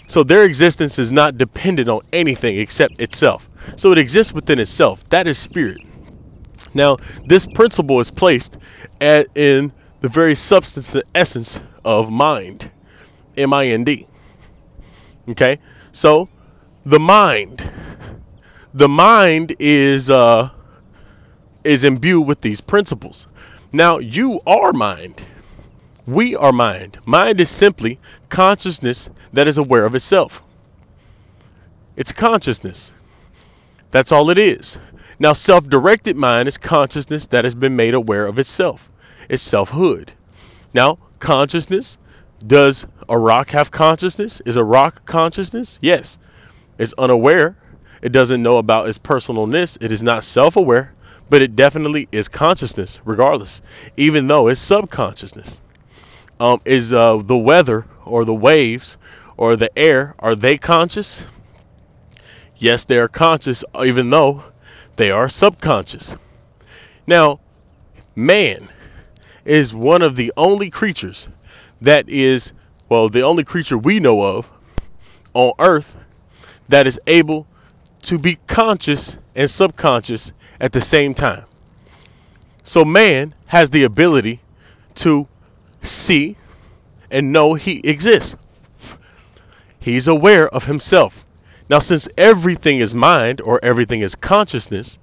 So 0.06 0.22
their 0.22 0.44
existence 0.44 0.98
is 0.98 1.10
not 1.10 1.38
dependent 1.38 1.88
on 1.88 2.02
anything 2.12 2.58
except 2.58 3.00
itself. 3.00 3.48
So 3.76 3.90
it 3.90 3.96
exists 3.96 4.34
within 4.34 4.58
itself. 4.58 5.02
That 5.08 5.26
is 5.26 5.38
spirit. 5.38 5.80
Now, 6.74 6.98
this 7.24 7.46
principle 7.46 7.98
is 8.00 8.10
placed 8.10 8.58
at, 9.00 9.28
in 9.34 9.72
the 10.02 10.10
very 10.10 10.34
substance 10.34 10.94
and 10.94 11.04
essence 11.14 11.58
of 11.86 12.10
mind. 12.10 12.70
M 13.34 13.54
I 13.54 13.68
N 13.68 13.84
D. 13.84 14.06
Okay? 15.26 15.58
So, 15.90 16.28
the 16.84 17.00
mind 17.00 17.66
the 18.74 18.88
mind 18.88 19.56
is 19.58 20.10
uh, 20.10 20.50
is 21.64 21.84
imbued 21.84 22.26
with 22.26 22.40
these 22.40 22.60
principles. 22.60 23.26
Now 23.72 23.98
you 23.98 24.40
are 24.46 24.72
mind. 24.72 25.22
We 26.06 26.34
are 26.34 26.52
mind. 26.52 26.98
Mind 27.06 27.40
is 27.40 27.50
simply 27.50 27.98
consciousness 28.28 29.08
that 29.32 29.46
is 29.46 29.58
aware 29.58 29.84
of 29.84 29.94
itself. 29.94 30.42
It's 31.96 32.12
consciousness. 32.12 32.92
That's 33.90 34.10
all 34.10 34.30
it 34.30 34.38
is. 34.38 34.78
Now, 35.18 35.34
self 35.34 35.68
directed 35.68 36.16
mind 36.16 36.48
is 36.48 36.58
consciousness 36.58 37.26
that 37.26 37.44
has 37.44 37.54
been 37.54 37.76
made 37.76 37.94
aware 37.94 38.26
of 38.26 38.38
itself. 38.38 38.90
It's 39.28 39.42
selfhood. 39.42 40.12
Now, 40.74 40.98
consciousness 41.20 41.98
does 42.44 42.86
a 43.08 43.16
rock 43.16 43.50
have 43.50 43.70
consciousness? 43.70 44.40
Is 44.40 44.56
a 44.56 44.64
rock 44.64 45.04
consciousness? 45.04 45.78
Yes. 45.80 46.18
It's 46.78 46.94
unaware 46.98 47.56
it 48.02 48.10
doesn't 48.10 48.42
know 48.42 48.58
about 48.58 48.88
its 48.88 48.98
personalness. 48.98 49.78
It 49.80 49.92
is 49.92 50.02
not 50.02 50.24
self 50.24 50.56
aware, 50.56 50.92
but 51.30 51.40
it 51.40 51.56
definitely 51.56 52.08
is 52.12 52.28
consciousness, 52.28 52.98
regardless, 53.04 53.62
even 53.96 54.26
though 54.26 54.48
it's 54.48 54.60
subconsciousness. 54.60 55.60
Um, 56.40 56.58
is 56.64 56.92
uh, 56.92 57.16
the 57.16 57.36
weather 57.36 57.86
or 58.04 58.24
the 58.24 58.34
waves 58.34 58.96
or 59.36 59.56
the 59.56 59.76
air, 59.78 60.14
are 60.18 60.34
they 60.34 60.58
conscious? 60.58 61.24
Yes, 62.56 62.84
they 62.84 62.98
are 62.98 63.08
conscious, 63.08 63.64
even 63.84 64.10
though 64.10 64.42
they 64.96 65.10
are 65.10 65.28
subconscious. 65.28 66.16
Now, 67.06 67.40
man 68.14 68.68
is 69.44 69.74
one 69.74 70.02
of 70.02 70.16
the 70.16 70.32
only 70.36 70.70
creatures 70.70 71.28
that 71.80 72.08
is, 72.08 72.52
well, 72.88 73.08
the 73.08 73.22
only 73.22 73.44
creature 73.44 73.78
we 73.78 74.00
know 74.00 74.22
of 74.22 74.48
on 75.34 75.52
earth 75.58 75.96
that 76.68 76.86
is 76.86 77.00
able 77.06 77.46
to 78.12 78.18
be 78.18 78.36
conscious 78.46 79.16
and 79.34 79.48
subconscious 79.48 80.34
at 80.60 80.70
the 80.70 80.82
same 80.82 81.14
time. 81.14 81.46
So 82.62 82.84
man 82.84 83.34
has 83.46 83.70
the 83.70 83.84
ability 83.84 84.38
to 84.96 85.26
see 85.80 86.36
and 87.10 87.32
know 87.32 87.54
he 87.54 87.80
exists. 87.82 88.36
He's 89.80 90.08
aware 90.08 90.46
of 90.46 90.66
himself. 90.66 91.24
Now, 91.70 91.78
since 91.78 92.06
everything 92.18 92.80
is 92.80 92.94
mind 92.94 93.40
or 93.40 93.58
everything 93.62 94.02
is 94.02 94.14
consciousness, 94.14 94.98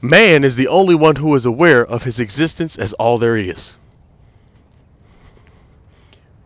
man 0.00 0.44
is 0.44 0.54
the 0.54 0.68
only 0.68 0.94
one 0.94 1.16
who 1.16 1.34
is 1.34 1.44
aware 1.44 1.84
of 1.84 2.04
his 2.04 2.20
existence 2.20 2.78
as 2.78 2.92
all 2.92 3.18
there 3.18 3.36
is. 3.36 3.74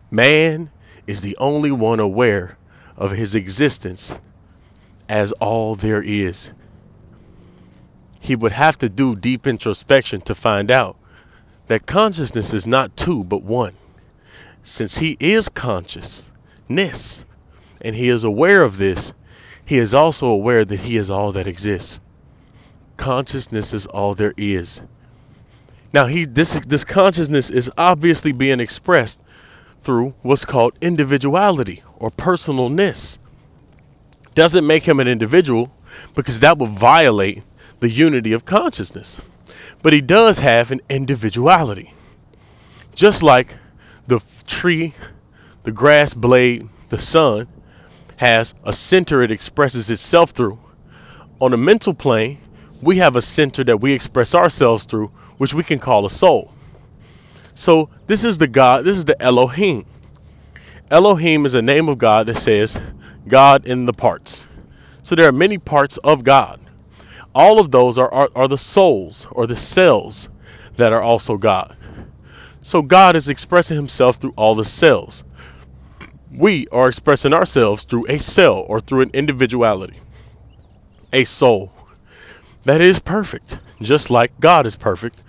Man 0.09 0.71
is 1.05 1.21
the 1.21 1.37
only 1.37 1.69
one 1.71 1.99
aware 1.99 2.57
of 2.97 3.11
his 3.11 3.35
existence 3.35 4.11
as 5.09 5.31
all 5.33 5.75
there 5.75 6.01
is. 6.01 6.51
He 8.19 8.35
would 8.35 8.51
have 8.53 8.77
to 8.79 8.89
do 8.89 9.15
deep 9.15 9.47
introspection 9.47 10.21
to 10.21 10.35
find 10.35 10.71
out 10.71 10.95
that 11.67 11.85
consciousness 11.85 12.53
is 12.53 12.65
not 12.65 12.95
two 12.95 13.23
but 13.23 13.43
one. 13.43 13.73
Since 14.63 14.97
he 14.97 15.17
is 15.19 15.49
consciousness 15.49 17.25
and 17.81 17.95
he 17.95 18.09
is 18.09 18.23
aware 18.23 18.63
of 18.63 18.77
this, 18.77 19.13
he 19.65 19.77
is 19.77 19.93
also 19.93 20.27
aware 20.27 20.63
that 20.63 20.79
he 20.79 20.97
is 20.97 21.09
all 21.09 21.33
that 21.33 21.47
exists. 21.47 21.99
Consciousness 22.95 23.73
is 23.73 23.87
all 23.87 24.13
there 24.13 24.33
is. 24.37 24.81
Now 25.91 26.05
he 26.05 26.25
this 26.25 26.59
this 26.65 26.85
consciousness 26.85 27.49
is 27.49 27.69
obviously 27.77 28.31
being 28.31 28.59
expressed 28.59 29.19
through 29.81 30.13
what's 30.21 30.45
called 30.45 30.73
individuality 30.81 31.83
or 31.97 32.09
personalness 32.09 33.17
doesn't 34.35 34.65
make 34.65 34.83
him 34.83 34.99
an 34.99 35.07
individual 35.07 35.71
because 36.15 36.41
that 36.41 36.57
would 36.57 36.69
violate 36.69 37.43
the 37.79 37.89
unity 37.89 38.33
of 38.33 38.45
consciousness. 38.45 39.19
But 39.81 39.93
he 39.93 40.01
does 40.01 40.39
have 40.39 40.71
an 40.71 40.81
individuality. 40.89 41.93
Just 42.95 43.23
like 43.23 43.55
the 44.07 44.21
tree, 44.47 44.93
the 45.63 45.71
grass 45.71 46.13
blade, 46.13 46.67
the 46.89 46.99
sun 46.99 47.47
has 48.17 48.53
a 48.63 48.71
center 48.71 49.23
it 49.23 49.31
expresses 49.31 49.89
itself 49.89 50.31
through. 50.31 50.59
On 51.41 51.53
a 51.53 51.57
mental 51.57 51.93
plane, 51.93 52.37
we 52.81 52.97
have 52.97 53.15
a 53.15 53.21
center 53.21 53.63
that 53.63 53.81
we 53.81 53.93
express 53.93 54.35
ourselves 54.35 54.85
through, 54.85 55.07
which 55.37 55.53
we 55.53 55.63
can 55.63 55.79
call 55.79 56.05
a 56.05 56.09
soul. 56.09 56.53
So 57.55 57.89
this 58.07 58.23
is 58.23 58.37
the 58.37 58.47
God, 58.47 58.85
this 58.85 58.97
is 58.97 59.05
the 59.05 59.21
Elohim. 59.21 59.85
Elohim 60.89 61.45
is 61.45 61.53
a 61.53 61.61
name 61.61 61.89
of 61.89 61.97
God 61.97 62.27
that 62.27 62.37
says 62.37 62.79
God 63.27 63.65
in 63.65 63.85
the 63.85 63.93
parts. 63.93 64.45
So 65.03 65.15
there 65.15 65.27
are 65.27 65.33
many 65.33 65.57
parts 65.57 65.97
of 65.97 66.23
God. 66.23 66.59
All 67.35 67.59
of 67.59 67.71
those 67.71 67.97
are, 67.97 68.11
are, 68.13 68.29
are 68.35 68.47
the 68.47 68.57
souls 68.57 69.25
or 69.31 69.47
the 69.47 69.55
cells 69.55 70.29
that 70.77 70.93
are 70.93 71.01
also 71.01 71.37
God. 71.37 71.75
So 72.61 72.81
God 72.81 73.15
is 73.15 73.29
expressing 73.29 73.75
himself 73.75 74.17
through 74.17 74.33
all 74.37 74.55
the 74.55 74.65
cells. 74.65 75.23
We 76.35 76.67
are 76.71 76.87
expressing 76.87 77.33
ourselves 77.33 77.83
through 77.83 78.07
a 78.07 78.19
cell 78.19 78.65
or 78.67 78.79
through 78.79 79.01
an 79.01 79.11
individuality, 79.13 79.97
a 81.11 81.25
soul 81.25 81.71
that 82.65 82.81
is 82.81 82.99
perfect, 82.99 83.57
just 83.81 84.09
like 84.09 84.39
God 84.39 84.65
is 84.65 84.75
perfect. 84.75 85.21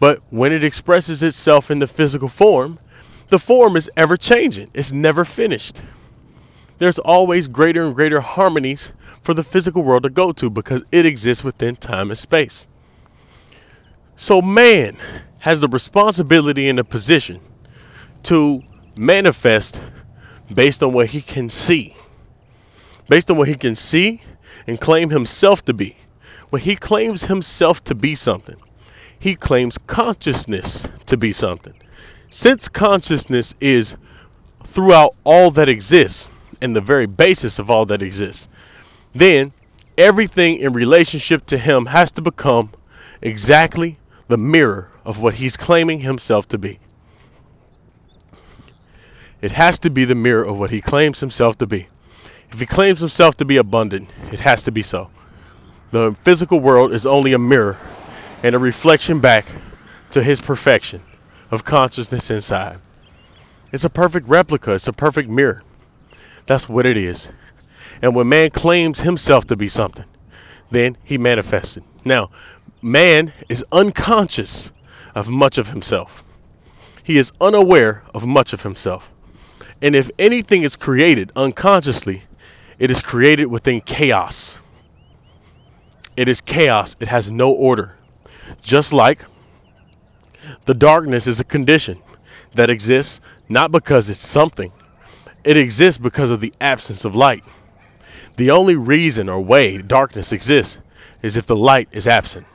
But 0.00 0.20
when 0.30 0.52
it 0.52 0.64
expresses 0.64 1.22
itself 1.22 1.70
in 1.70 1.78
the 1.78 1.86
physical 1.86 2.28
form, 2.28 2.78
the 3.28 3.38
form 3.38 3.76
is 3.76 3.90
ever 3.96 4.16
changing, 4.16 4.68
it's 4.74 4.92
never 4.92 5.24
finished. 5.24 5.80
There's 6.82 6.98
always 6.98 7.46
greater 7.46 7.84
and 7.86 7.94
greater 7.94 8.20
harmonies 8.20 8.92
for 9.20 9.34
the 9.34 9.44
physical 9.44 9.84
world 9.84 10.02
to 10.02 10.10
go 10.10 10.32
to 10.32 10.50
because 10.50 10.82
it 10.90 11.06
exists 11.06 11.44
within 11.44 11.76
time 11.76 12.10
and 12.10 12.18
space. 12.18 12.66
So, 14.16 14.42
man 14.42 14.96
has 15.38 15.60
the 15.60 15.68
responsibility 15.68 16.68
and 16.68 16.80
the 16.80 16.82
position 16.82 17.40
to 18.24 18.64
manifest 18.98 19.80
based 20.52 20.82
on 20.82 20.92
what 20.92 21.06
he 21.06 21.20
can 21.20 21.50
see. 21.50 21.96
Based 23.08 23.30
on 23.30 23.36
what 23.36 23.46
he 23.46 23.54
can 23.54 23.76
see 23.76 24.20
and 24.66 24.80
claim 24.80 25.08
himself 25.08 25.64
to 25.66 25.74
be. 25.74 25.94
When 26.50 26.62
he 26.62 26.74
claims 26.74 27.22
himself 27.22 27.84
to 27.84 27.94
be 27.94 28.16
something, 28.16 28.56
he 29.20 29.36
claims 29.36 29.78
consciousness 29.78 30.84
to 31.06 31.16
be 31.16 31.30
something. 31.30 31.74
Since 32.30 32.70
consciousness 32.70 33.54
is 33.60 33.94
throughout 34.64 35.14
all 35.22 35.52
that 35.52 35.68
exists 35.68 36.28
and 36.62 36.76
the 36.76 36.80
very 36.80 37.06
basis 37.06 37.58
of 37.58 37.70
all 37.70 37.86
that 37.86 38.02
exists, 38.02 38.48
then 39.14 39.50
everything 39.98 40.58
in 40.58 40.72
relationship 40.72 41.44
to 41.46 41.58
him 41.58 41.86
has 41.86 42.12
to 42.12 42.22
become 42.22 42.70
exactly 43.20 43.98
the 44.28 44.36
mirror 44.36 44.88
of 45.04 45.20
what 45.20 45.34
he's 45.34 45.56
claiming 45.56 45.98
himself 46.00 46.48
to 46.48 46.58
be. 46.58 46.78
It 49.42 49.50
has 49.50 49.80
to 49.80 49.90
be 49.90 50.04
the 50.04 50.14
mirror 50.14 50.44
of 50.44 50.56
what 50.56 50.70
he 50.70 50.80
claims 50.80 51.18
himself 51.18 51.58
to 51.58 51.66
be. 51.66 51.88
If 52.52 52.60
he 52.60 52.66
claims 52.66 53.00
himself 53.00 53.36
to 53.38 53.44
be 53.44 53.56
abundant, 53.56 54.08
it 54.30 54.38
has 54.38 54.62
to 54.62 54.70
be 54.70 54.82
so. 54.82 55.10
The 55.90 56.16
physical 56.22 56.60
world 56.60 56.92
is 56.92 57.06
only 57.06 57.32
a 57.32 57.38
mirror 57.38 57.76
and 58.44 58.54
a 58.54 58.58
reflection 58.60 59.18
back 59.18 59.46
to 60.12 60.22
his 60.22 60.40
perfection 60.40 61.02
of 61.50 61.64
consciousness 61.64 62.30
inside. 62.30 62.76
It's 63.72 63.84
a 63.84 63.90
perfect 63.90 64.28
replica, 64.28 64.74
it's 64.74 64.86
a 64.86 64.92
perfect 64.92 65.28
mirror. 65.28 65.62
That's 66.46 66.68
what 66.68 66.86
it 66.86 66.96
is. 66.96 67.28
And 68.00 68.14
when 68.14 68.28
man 68.28 68.50
claims 68.50 69.00
himself 69.00 69.46
to 69.46 69.56
be 69.56 69.68
something, 69.68 70.04
then 70.70 70.96
he 71.04 71.18
manifests 71.18 71.76
it. 71.76 71.84
Now, 72.04 72.30
man 72.80 73.32
is 73.48 73.64
unconscious 73.70 74.72
of 75.14 75.28
much 75.28 75.58
of 75.58 75.68
himself. 75.68 76.24
He 77.04 77.18
is 77.18 77.32
unaware 77.40 78.02
of 78.14 78.26
much 78.26 78.52
of 78.52 78.62
himself. 78.62 79.10
And 79.80 79.94
if 79.94 80.10
anything 80.18 80.62
is 80.62 80.76
created 80.76 81.32
unconsciously, 81.36 82.22
it 82.78 82.90
is 82.90 83.02
created 83.02 83.46
within 83.46 83.80
chaos. 83.80 84.58
It 86.16 86.28
is 86.28 86.40
chaos. 86.40 86.96
It 87.00 87.08
has 87.08 87.30
no 87.30 87.52
order. 87.52 87.96
Just 88.62 88.92
like 88.92 89.24
the 90.64 90.74
darkness 90.74 91.26
is 91.26 91.40
a 91.40 91.44
condition 91.44 91.98
that 92.54 92.70
exists 92.70 93.20
not 93.48 93.70
because 93.70 94.10
it's 94.10 94.20
something, 94.20 94.72
it 95.44 95.56
exists 95.56 95.98
because 95.98 96.30
of 96.30 96.40
the 96.40 96.52
absence 96.60 97.04
of 97.04 97.14
light. 97.14 97.44
The 98.36 98.52
only 98.52 98.76
reason 98.76 99.28
or 99.28 99.40
way 99.40 99.78
darkness 99.78 100.32
exists 100.32 100.78
is 101.22 101.36
if 101.36 101.46
the 101.46 101.56
light 101.56 101.88
is 101.92 102.06
absent. 102.06 102.46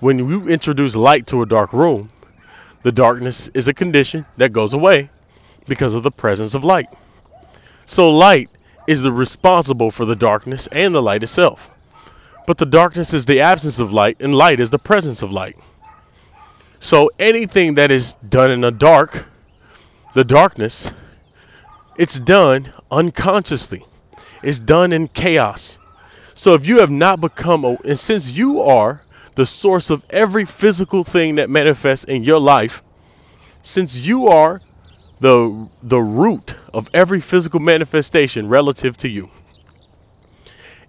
When 0.00 0.18
you 0.18 0.48
introduce 0.48 0.96
light 0.96 1.26
to 1.28 1.42
a 1.42 1.46
dark 1.46 1.72
room, 1.72 2.08
the 2.82 2.92
darkness 2.92 3.48
is 3.48 3.68
a 3.68 3.74
condition 3.74 4.24
that 4.36 4.52
goes 4.52 4.72
away 4.72 5.10
because 5.66 5.94
of 5.94 6.02
the 6.02 6.10
presence 6.10 6.54
of 6.54 6.64
light. 6.64 6.88
So 7.86 8.10
light 8.10 8.50
is 8.86 9.02
the 9.02 9.12
responsible 9.12 9.90
for 9.90 10.04
the 10.04 10.16
darkness 10.16 10.66
and 10.70 10.94
the 10.94 11.02
light 11.02 11.22
itself. 11.22 11.70
But 12.46 12.58
the 12.58 12.66
darkness 12.66 13.14
is 13.14 13.26
the 13.26 13.42
absence 13.42 13.78
of 13.78 13.92
light, 13.92 14.16
and 14.20 14.34
light 14.34 14.60
is 14.60 14.70
the 14.70 14.78
presence 14.78 15.22
of 15.22 15.30
light. 15.30 15.56
So 16.78 17.10
anything 17.18 17.74
that 17.74 17.90
is 17.90 18.14
done 18.26 18.50
in 18.50 18.62
the 18.62 18.70
dark, 18.70 19.26
the 20.14 20.24
darkness, 20.24 20.92
it's 22.00 22.18
done 22.18 22.72
unconsciously. 22.90 23.84
It's 24.42 24.58
done 24.58 24.94
in 24.94 25.06
chaos. 25.06 25.76
So 26.32 26.54
if 26.54 26.66
you 26.66 26.80
have 26.80 26.90
not 26.90 27.20
become, 27.20 27.62
a, 27.66 27.76
and 27.84 27.98
since 27.98 28.30
you 28.30 28.62
are 28.62 29.02
the 29.34 29.44
source 29.44 29.90
of 29.90 30.02
every 30.08 30.46
physical 30.46 31.04
thing 31.04 31.34
that 31.34 31.50
manifests 31.50 32.06
in 32.06 32.24
your 32.24 32.40
life, 32.40 32.82
since 33.60 34.00
you 34.00 34.28
are 34.28 34.62
the 35.20 35.68
the 35.82 36.00
root 36.00 36.54
of 36.72 36.88
every 36.94 37.20
physical 37.20 37.60
manifestation 37.60 38.48
relative 38.48 38.96
to 38.96 39.08
you, 39.10 39.28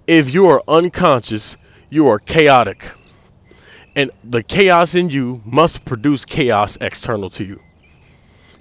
if 0.08 0.34
you 0.34 0.46
are 0.46 0.64
unconscious, 0.66 1.58
you 1.90 2.08
are 2.08 2.20
chaotic. 2.20 2.90
And 3.98 4.12
the 4.24 4.44
chaos 4.44 4.96
in 4.96 5.10
you 5.10 5.42
must 5.44 5.84
produce 5.84 6.24
chaos 6.24 6.78
external 6.80 7.30
to 7.32 7.44
you. 7.44 7.60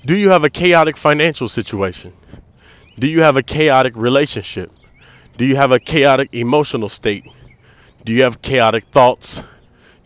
Do 0.04 0.16
you 0.16 0.30
have 0.30 0.42
a 0.42 0.50
chaotic 0.50 0.96
financial 0.96 1.46
situation? 1.46 2.12
Do 2.98 3.06
you 3.06 3.22
have 3.22 3.36
a 3.36 3.42
chaotic 3.42 3.96
relationship? 3.96 4.70
Do 5.36 5.46
you 5.46 5.56
have 5.56 5.72
a 5.72 5.80
chaotic 5.80 6.30
emotional 6.32 6.88
state? 6.88 7.24
Do 8.04 8.12
you 8.12 8.24
have 8.24 8.42
chaotic 8.42 8.84
thoughts? 8.84 9.42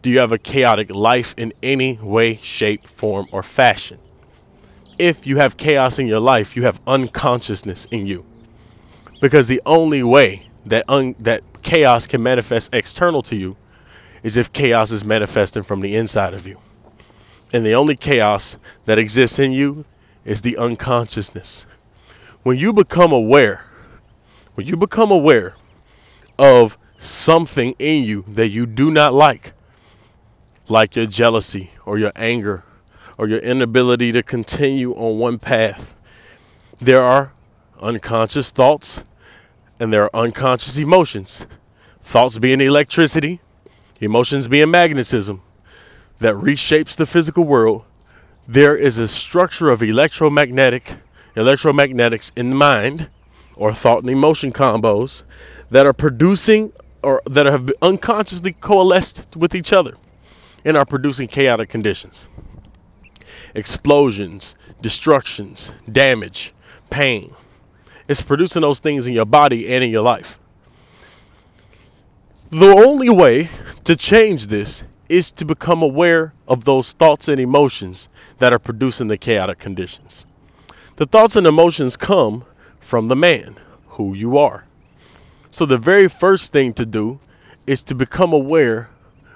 Do 0.03 0.11
you 0.11 0.20
have 0.20 0.33
a 0.33 0.38
chaotic 0.38 0.90
life 0.90 1.35
in 1.37 1.55
any 1.62 1.99
way, 2.01 2.37
shape, 2.37 2.87
form, 2.87 3.27
or 3.33 3.42
fashion? 3.42 3.99
If 4.99 5.27
you 5.27 5.38
have 5.38 5.57
chaos 5.57 5.99
in 5.99 6.07
your 6.07 6.20
life, 6.20 6.57
you 6.57 6.64
have 6.64 6.79
unconsciousness 6.87 7.87
in 7.87 8.07
you. 8.07 8.25
Because 9.20 9.47
the 9.47 9.62
only 9.66 10.03
way 10.03 10.42
that 10.66 10.85
un, 10.88 11.16
that 11.20 11.42
chaos 11.62 12.07
can 12.07 12.23
manifest 12.23 12.75
external 12.75 13.23
to 13.23 13.37
you 13.37 13.57
is 14.23 14.37
if 14.37 14.53
chaos 14.53 14.90
is 14.90 15.05
manifesting 15.05 15.62
from 15.62 15.81
the 15.81 15.97
inside 15.97 16.35
of 16.35 16.47
you. 16.47 16.59
And 17.53 17.64
the 17.64 17.75
only 17.75 17.97
chaos 17.97 18.57
that 18.85 18.99
exists 18.99 19.38
in 19.38 19.53
you 19.53 19.85
is 20.25 20.42
the 20.42 20.59
unconsciousness. 20.59 21.66
When 22.44 22.59
you 22.59 22.74
become 22.74 23.12
aware, 23.12 23.64
when 24.52 24.66
you 24.66 24.76
become 24.76 25.11
aware 25.11 25.54
of 26.38 26.76
something 26.98 27.74
in 27.78 28.04
you 28.04 28.22
that 28.28 28.48
you 28.48 28.66
do 28.66 28.90
not 28.90 29.14
like, 29.14 29.54
like 30.68 30.94
your 30.94 31.07
jealousy 31.07 31.70
or 31.87 31.96
your 31.96 32.12
anger 32.14 32.62
or 33.16 33.28
your 33.28 33.38
inability 33.38 34.12
to 34.12 34.22
continue 34.22 34.92
on 34.92 35.18
one 35.18 35.38
path, 35.38 35.94
there 36.83 37.02
are 37.02 37.33
unconscious 37.80 38.50
thoughts 38.50 39.02
and 39.80 39.90
there 39.90 40.02
are 40.02 40.22
unconscious 40.24 40.76
emotions. 40.76 41.46
Thoughts 42.02 42.38
being 42.38 42.61
electricity, 42.61 43.40
emotions 44.02 44.48
being 44.48 44.70
magnetism 44.70 45.40
that 46.18 46.35
reshapes 46.35 46.96
the 46.96 47.07
physical 47.07 47.44
world. 47.44 47.85
There 48.46 48.76
is 48.76 48.98
a 48.98 49.09
structure 49.09 49.70
of 49.70 49.83
electromagnetic 49.83 50.92
electromagnetics 51.37 52.33
in 52.37 52.51
the 52.51 52.57
mind 52.57 53.09
or 53.57 53.73
thought 53.73 54.01
and 54.01 54.11
emotion 54.11 54.53
combos 54.53 55.23
that 55.70 55.87
are 55.87 55.92
producing 55.92 56.73
or 57.03 57.23
that 57.27 57.47
have 57.47 57.70
unconsciously 57.83 58.53
coalesced 58.53 59.37
with 59.37 59.55
each 59.55 59.73
other 59.73 59.94
and 60.64 60.77
are 60.77 60.87
producing 60.87 61.29
chaotic 61.29 61.68
conditions. 61.68 62.29
Explosions, 63.55 64.55
destructions, 64.81 65.70
damage, 65.90 66.53
pain, 66.90 67.35
it's 68.09 68.20
producing 68.20 68.62
those 68.62 68.81
things 68.81 69.07
in 69.07 69.14
your 69.14 69.25
body 69.25 69.73
and 69.73 69.83
in 69.83 69.90
your 69.90 70.03
life. 70.03 70.38
The 72.51 72.66
only 72.66 73.09
way 73.09 73.49
to 73.85 73.97
change 73.97 74.47
this 74.47 74.83
is 75.09 75.33
to 75.33 75.44
become 75.44 75.83
aware 75.83 76.33
of 76.47 76.64
those 76.64 76.92
thoughts 76.92 77.29
and 77.29 77.40
emotions 77.40 78.09
that 78.38 78.53
are 78.53 78.59
producing 78.59 79.09
the 79.09 79.18
chaotic 79.18 79.59
conditions. 79.59 80.27
The 80.96 81.07
thoughts 81.07 81.35
and 81.35 81.46
emotions 81.46 81.96
come 81.96 82.44
from 82.78 83.09
the 83.09 83.16
man, 83.16 83.57
who 83.88 84.14
you 84.14 84.38
are. 84.38 84.64
So 85.50 85.66
the 85.66 85.76
very 85.76 86.09
first 86.09 86.52
thing 86.52 86.72
to 86.74 86.87
do 86.87 87.18
is 87.66 87.83
to 87.85 87.94
become 87.96 88.33
aware 88.33 88.88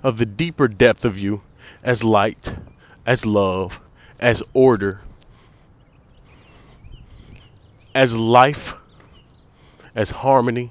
of 0.03 0.19
the 0.19 0.27
deeper 0.27 0.69
depth 0.69 1.05
of 1.05 1.19
you 1.19 1.41
as 1.83 2.05
light, 2.05 2.55
as 3.05 3.27
love, 3.27 3.81
as 4.21 4.43
order, 4.53 5.01
as 7.93 8.17
life, 8.17 8.75
as 9.97 10.11
harmony, 10.11 10.71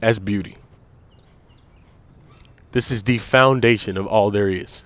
as 0.00 0.18
beauty. 0.18 0.56
This 2.72 2.90
is 2.90 3.02
the 3.02 3.18
foundation 3.18 3.98
of 3.98 4.06
all 4.06 4.30
there 4.30 4.48
is. 4.48 4.82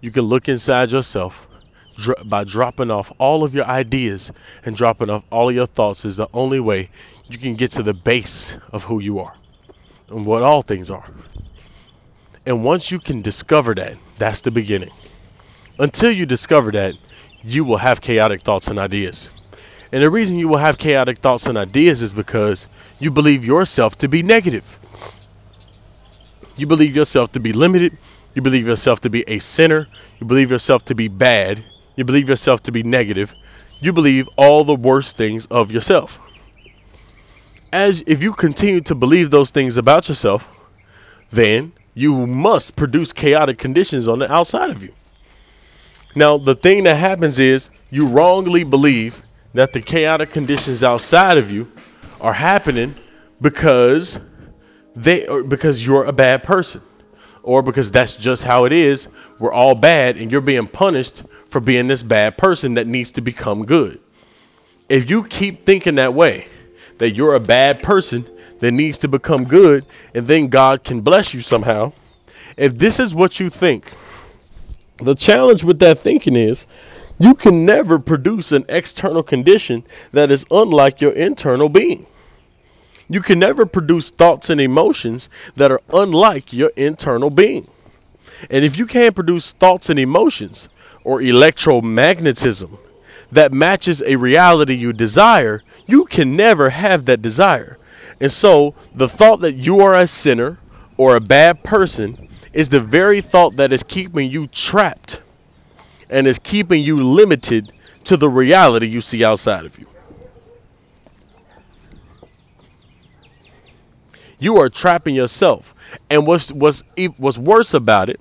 you 0.00 0.12
can 0.12 0.22
look 0.22 0.48
inside 0.48 0.90
yourself 0.90 1.48
dr- 1.96 2.28
by 2.28 2.44
dropping 2.44 2.90
off 2.90 3.12
all 3.18 3.44
of 3.44 3.54
your 3.54 3.64
ideas 3.64 4.32
and 4.64 4.76
dropping 4.76 5.10
off 5.10 5.24
all 5.30 5.48
of 5.48 5.54
your 5.54 5.66
thoughts 5.66 6.04
is 6.04 6.16
the 6.16 6.28
only 6.32 6.60
way 6.60 6.90
you 7.28 7.38
can 7.38 7.54
get 7.54 7.72
to 7.72 7.82
the 7.82 7.94
base 7.94 8.56
of 8.72 8.84
who 8.84 9.00
you 9.00 9.20
are 9.20 9.34
and 10.08 10.26
what 10.26 10.42
all 10.42 10.62
things 10.62 10.90
are. 10.90 11.04
And 12.46 12.62
once 12.62 12.90
you 12.90 12.98
can 12.98 13.22
discover 13.22 13.74
that, 13.74 13.96
that's 14.18 14.42
the 14.42 14.50
beginning. 14.50 14.90
Until 15.78 16.10
you 16.10 16.26
discover 16.26 16.70
that, 16.72 16.94
you 17.42 17.64
will 17.64 17.78
have 17.78 18.00
chaotic 18.00 18.42
thoughts 18.42 18.68
and 18.68 18.78
ideas. 18.78 19.30
And 19.92 20.02
the 20.02 20.10
reason 20.10 20.38
you 20.38 20.48
will 20.48 20.58
have 20.58 20.76
chaotic 20.76 21.18
thoughts 21.18 21.46
and 21.46 21.56
ideas 21.56 22.02
is 22.02 22.12
because 22.14 22.66
you 22.98 23.10
believe 23.10 23.44
yourself 23.44 23.96
to 23.98 24.08
be 24.08 24.22
negative. 24.22 24.64
You 26.56 26.66
believe 26.66 26.96
yourself 26.96 27.32
to 27.32 27.40
be 27.40 27.52
limited. 27.52 27.96
You 28.34 28.42
believe 28.42 28.66
yourself 28.66 29.00
to 29.00 29.10
be 29.10 29.24
a 29.26 29.38
sinner. 29.38 29.88
You 30.18 30.26
believe 30.26 30.50
yourself 30.50 30.84
to 30.86 30.94
be 30.94 31.08
bad. 31.08 31.62
You 31.96 32.04
believe 32.04 32.28
yourself 32.28 32.62
to 32.64 32.72
be 32.72 32.82
negative. 32.82 33.34
You 33.80 33.92
believe 33.92 34.28
all 34.36 34.64
the 34.64 34.74
worst 34.74 35.16
things 35.16 35.46
of 35.46 35.70
yourself. 35.70 36.18
As 37.72 38.02
if 38.06 38.22
you 38.22 38.32
continue 38.32 38.80
to 38.82 38.94
believe 38.94 39.30
those 39.30 39.50
things 39.50 39.76
about 39.76 40.08
yourself, 40.08 40.48
then 41.30 41.72
you 41.94 42.26
must 42.26 42.76
produce 42.76 43.12
chaotic 43.12 43.58
conditions 43.58 44.08
on 44.08 44.18
the 44.18 44.32
outside 44.32 44.70
of 44.70 44.82
you. 44.82 44.92
Now, 46.14 46.38
the 46.38 46.54
thing 46.54 46.84
that 46.84 46.96
happens 46.96 47.38
is 47.38 47.70
you 47.90 48.08
wrongly 48.08 48.64
believe 48.64 49.20
that 49.54 49.72
the 49.72 49.80
chaotic 49.80 50.30
conditions 50.30 50.82
outside 50.82 51.38
of 51.38 51.50
you 51.50 51.70
are 52.20 52.32
happening 52.32 52.94
because 53.40 54.18
they 54.96 55.26
because 55.42 55.84
you're 55.84 56.04
a 56.04 56.12
bad 56.12 56.44
person 56.44 56.80
or 57.44 57.62
because 57.62 57.90
that's 57.90 58.16
just 58.16 58.42
how 58.42 58.64
it 58.64 58.72
is. 58.72 59.08
We're 59.38 59.52
all 59.52 59.74
bad 59.74 60.16
and 60.16 60.32
you're 60.32 60.40
being 60.40 60.66
punished 60.66 61.22
for 61.50 61.60
being 61.60 61.86
this 61.86 62.02
bad 62.02 62.36
person 62.36 62.74
that 62.74 62.86
needs 62.86 63.12
to 63.12 63.20
become 63.20 63.64
good. 63.64 64.00
If 64.88 65.08
you 65.08 65.24
keep 65.24 65.64
thinking 65.64 65.96
that 65.96 66.14
way, 66.14 66.48
that 66.98 67.10
you're 67.10 67.34
a 67.34 67.40
bad 67.40 67.82
person 67.82 68.28
that 68.60 68.72
needs 68.72 68.98
to 68.98 69.08
become 69.08 69.44
good 69.44 69.84
and 70.14 70.26
then 70.26 70.48
God 70.48 70.82
can 70.82 71.00
bless 71.00 71.34
you 71.34 71.40
somehow, 71.40 71.92
if 72.56 72.76
this 72.76 72.98
is 72.98 73.14
what 73.14 73.38
you 73.38 73.50
think, 73.50 73.90
the 74.98 75.14
challenge 75.14 75.64
with 75.64 75.80
that 75.80 75.98
thinking 75.98 76.36
is 76.36 76.66
you 77.18 77.34
can 77.34 77.64
never 77.64 77.98
produce 77.98 78.52
an 78.52 78.64
external 78.68 79.22
condition 79.22 79.84
that 80.12 80.30
is 80.30 80.46
unlike 80.50 81.00
your 81.00 81.12
internal 81.12 81.68
being. 81.68 82.06
You 83.08 83.20
can 83.20 83.38
never 83.38 83.66
produce 83.66 84.10
thoughts 84.10 84.50
and 84.50 84.60
emotions 84.60 85.28
that 85.56 85.70
are 85.70 85.80
unlike 85.92 86.52
your 86.52 86.70
internal 86.76 87.30
being. 87.30 87.68
And 88.50 88.64
if 88.64 88.78
you 88.78 88.86
can't 88.86 89.14
produce 89.14 89.52
thoughts 89.52 89.90
and 89.90 89.98
emotions 89.98 90.68
or 91.04 91.20
electromagnetism 91.20 92.78
that 93.32 93.52
matches 93.52 94.02
a 94.02 94.16
reality 94.16 94.74
you 94.74 94.92
desire, 94.92 95.62
you 95.86 96.04
can 96.04 96.36
never 96.36 96.70
have 96.70 97.06
that 97.06 97.22
desire. 97.22 97.78
And 98.20 98.30
so, 98.30 98.74
the 98.94 99.08
thought 99.08 99.40
that 99.40 99.54
you 99.54 99.80
are 99.80 99.94
a 99.94 100.06
sinner 100.06 100.58
or 100.96 101.16
a 101.16 101.20
bad 101.20 101.62
person 101.62 102.28
is 102.52 102.68
the 102.68 102.80
very 102.80 103.20
thought 103.20 103.56
that 103.56 103.72
is 103.72 103.82
keeping 103.82 104.30
you 104.30 104.46
trapped 104.46 105.20
and 106.08 106.26
is 106.26 106.38
keeping 106.38 106.82
you 106.82 107.02
limited 107.02 107.72
to 108.04 108.16
the 108.16 108.28
reality 108.28 108.86
you 108.86 109.00
see 109.00 109.24
outside 109.24 109.64
of 109.64 109.78
you. 109.78 109.86
You 114.44 114.58
are 114.58 114.68
trapping 114.68 115.14
yourself. 115.14 115.74
And 116.10 116.26
what's 116.26 116.52
what's 116.52 116.82
what's 117.16 117.38
worse 117.38 117.72
about 117.72 118.10
it? 118.10 118.20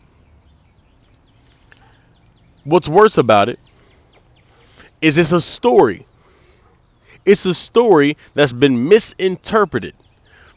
What's 2.65 2.87
worse 2.89 3.17
about 3.17 3.49
it 3.49 3.59
is 5.01 5.17
it's 5.17 5.31
a 5.31 5.41
story. 5.41 6.05
It's 7.25 7.45
a 7.45 7.53
story 7.53 8.15
that's 8.33 8.53
been 8.53 8.87
misinterpreted 8.87 9.93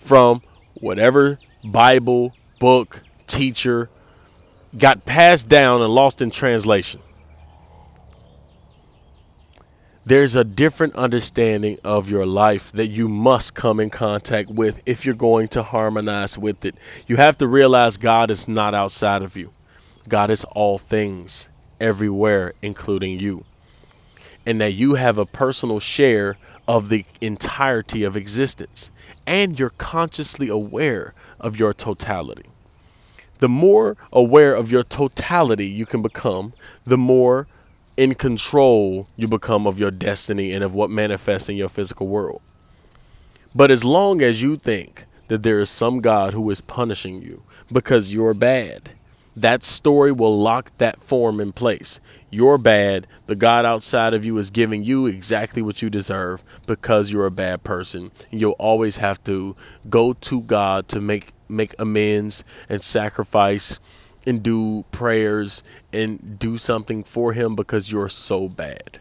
from 0.01 0.43
whatever 0.75 1.39
Bible, 1.65 2.35
book, 2.61 3.01
teacher 3.27 3.91
got 4.79 5.05
passed 5.07 5.49
down 5.49 5.83
and 5.83 5.95
lost 5.95 6.23
in 6.23 6.31
translation. 6.31 7.01
There's 10.07 10.37
a 10.37 10.45
different 10.45 10.95
understanding 10.95 11.81
of 11.83 12.09
your 12.09 12.27
life 12.27 12.71
that 12.75 12.87
you 12.87 13.09
must 13.09 13.57
come 13.57 13.81
in 13.81 13.91
contact 13.91 14.49
with 14.49 14.81
if 14.87 15.05
you're 15.05 15.17
going 15.17 15.49
to 15.49 15.65
harmonize 15.65 16.39
with 16.39 16.65
it. 16.65 16.77
You 17.09 17.17
have 17.17 17.39
to 17.39 17.49
realize 17.49 17.97
God 17.97 18.31
is 18.31 18.47
not 18.47 18.73
outside 18.73 19.23
of 19.23 19.37
you, 19.37 19.51
God 20.09 20.31
is 20.31 20.45
all 20.45 20.79
things, 20.79 21.49
everywhere, 21.81 22.53
including 22.63 23.19
you. 23.19 23.45
And 24.47 24.61
that 24.61 24.75
you 24.75 24.95
have 24.95 25.19
a 25.19 25.27
personal 25.27 25.81
share 25.81 26.37
of 26.69 26.89
the 26.89 27.05
entirety 27.21 28.05
of 28.05 28.17
existence. 28.17 28.93
And 29.27 29.59
you're 29.59 29.71
consciously 29.71 30.51
aware 30.51 31.15
of 31.41 31.59
your 31.59 31.75
totality. 31.75 32.47
The 33.41 33.49
more 33.49 33.97
aware 34.13 34.55
of 34.55 34.71
your 34.71 34.85
totality 34.85 35.67
you 35.67 35.85
can 35.85 36.01
become, 36.01 36.53
the 36.85 36.97
more 36.97 37.49
in 37.97 38.15
control 38.15 39.07
you 39.17 39.29
become 39.29 39.67
of 39.67 39.79
your 39.79 39.91
destiny 39.91 40.53
and 40.53 40.63
of 40.63 40.75
what 40.75 40.91
manifests 40.91 41.49
in 41.49 41.57
your 41.57 41.69
physical 41.69 42.07
world. 42.07 42.43
But 43.55 43.71
as 43.71 43.85
long 43.85 44.21
as 44.21 44.43
you 44.43 44.57
think 44.57 45.05
that 45.29 45.43
there 45.43 45.61
is 45.61 45.71
some 45.71 46.01
God 46.01 46.33
who 46.33 46.51
is 46.51 46.61
punishing 46.61 47.23
you 47.23 47.43
because 47.73 48.13
you're 48.13 48.35
bad, 48.35 48.91
that 49.37 49.65
story 49.65 50.13
will 50.13 50.39
lock 50.39 50.71
that 50.79 51.01
form 51.03 51.41
in 51.41 51.53
place. 51.53 52.01
You're 52.31 52.59
bad. 52.59 53.07
The 53.27 53.35
God 53.35 53.65
outside 53.65 54.15
of 54.15 54.25
you 54.25 54.39
is 54.39 54.51
giving 54.51 54.83
you 54.85 55.07
exactly 55.07 55.63
what 55.63 55.81
you 55.83 55.91
deserve 55.91 56.43
because 56.67 57.11
you're 57.11 57.27
a 57.27 57.31
bad 57.31 57.63
person. 57.63 58.11
You'll 58.31 58.53
always 58.53 58.97
have 58.97 59.23
to 59.25 59.57
go 59.89 60.15
to 60.15 60.41
God 60.43 60.89
to 60.89 61.01
make 61.01 61.33
make 61.49 61.75
amends 61.79 62.45
and 62.69 62.83
sacrifice 62.83 63.79
and 64.27 64.43
do 64.43 64.85
prayers 64.91 65.63
and 65.93 66.39
do 66.39 66.59
something 66.59 67.05
for 67.05 67.33
him 67.33 67.55
because 67.55 67.91
you're 67.91 68.09
so 68.09 68.49
bad. 68.49 68.99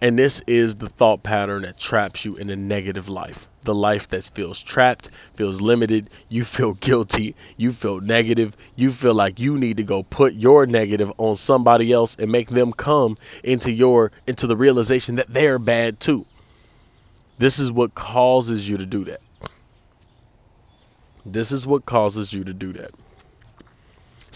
And 0.00 0.16
this 0.16 0.40
is 0.46 0.76
the 0.76 0.88
thought 0.88 1.24
pattern 1.24 1.62
that 1.62 1.78
traps 1.78 2.24
you 2.24 2.36
in 2.36 2.50
a 2.50 2.56
negative 2.56 3.08
life. 3.08 3.48
The 3.64 3.74
life 3.74 4.08
that 4.10 4.30
feels 4.32 4.62
trapped, 4.62 5.10
feels 5.34 5.60
limited, 5.60 6.08
you 6.28 6.44
feel 6.44 6.72
guilty, 6.80 7.34
you 7.56 7.72
feel 7.72 7.98
negative, 8.00 8.56
you 8.76 8.92
feel 8.92 9.14
like 9.14 9.40
you 9.40 9.58
need 9.58 9.78
to 9.78 9.82
go 9.82 10.04
put 10.04 10.34
your 10.34 10.66
negative 10.66 11.12
on 11.18 11.34
somebody 11.34 11.92
else 11.92 12.14
and 12.16 12.30
make 12.30 12.48
them 12.48 12.72
come 12.72 13.16
into 13.42 13.72
your 13.72 14.12
into 14.28 14.46
the 14.46 14.56
realization 14.56 15.16
that 15.16 15.28
they're 15.28 15.58
bad 15.58 15.98
too. 15.98 16.24
This 17.38 17.58
is 17.58 17.72
what 17.72 17.94
causes 17.94 18.68
you 18.68 18.76
to 18.76 18.86
do 18.86 19.04
that. 19.04 19.20
This 21.26 21.50
is 21.50 21.66
what 21.66 21.84
causes 21.84 22.32
you 22.32 22.44
to 22.44 22.54
do 22.54 22.72
that. 22.72 22.92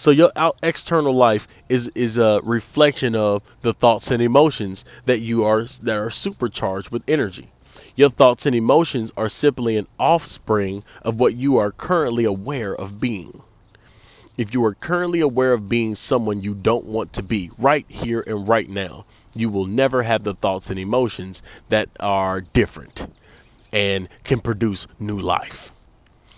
So 0.02 0.10
your 0.10 0.32
out 0.34 0.56
external 0.64 1.14
life 1.14 1.46
is 1.68 1.86
is 1.94 2.18
a 2.18 2.40
reflection 2.42 3.14
of 3.14 3.40
the 3.60 3.72
thoughts 3.72 4.10
and 4.10 4.20
emotions 4.20 4.84
that 5.04 5.20
you 5.20 5.44
are 5.44 5.62
that 5.62 5.96
are 5.96 6.10
supercharged 6.10 6.90
with 6.90 7.04
energy. 7.06 7.46
Your 7.94 8.10
thoughts 8.10 8.44
and 8.44 8.56
emotions 8.56 9.12
are 9.16 9.28
simply 9.28 9.76
an 9.76 9.86
offspring 10.00 10.82
of 11.02 11.20
what 11.20 11.34
you 11.34 11.58
are 11.58 11.70
currently 11.70 12.24
aware 12.24 12.74
of 12.74 13.00
being. 13.00 13.42
If 14.36 14.52
you 14.52 14.64
are 14.64 14.74
currently 14.74 15.20
aware 15.20 15.52
of 15.52 15.68
being 15.68 15.94
someone 15.94 16.42
you 16.42 16.54
don't 16.54 16.86
want 16.86 17.12
to 17.12 17.22
be 17.22 17.52
right 17.56 17.86
here 17.88 18.24
and 18.26 18.48
right 18.48 18.68
now, 18.68 19.04
you 19.36 19.50
will 19.50 19.66
never 19.66 20.02
have 20.02 20.24
the 20.24 20.34
thoughts 20.34 20.68
and 20.68 20.80
emotions 20.80 21.44
that 21.68 21.88
are 22.00 22.40
different 22.40 23.06
and 23.72 24.08
can 24.24 24.40
produce 24.40 24.88
new 24.98 25.20
life 25.20 25.71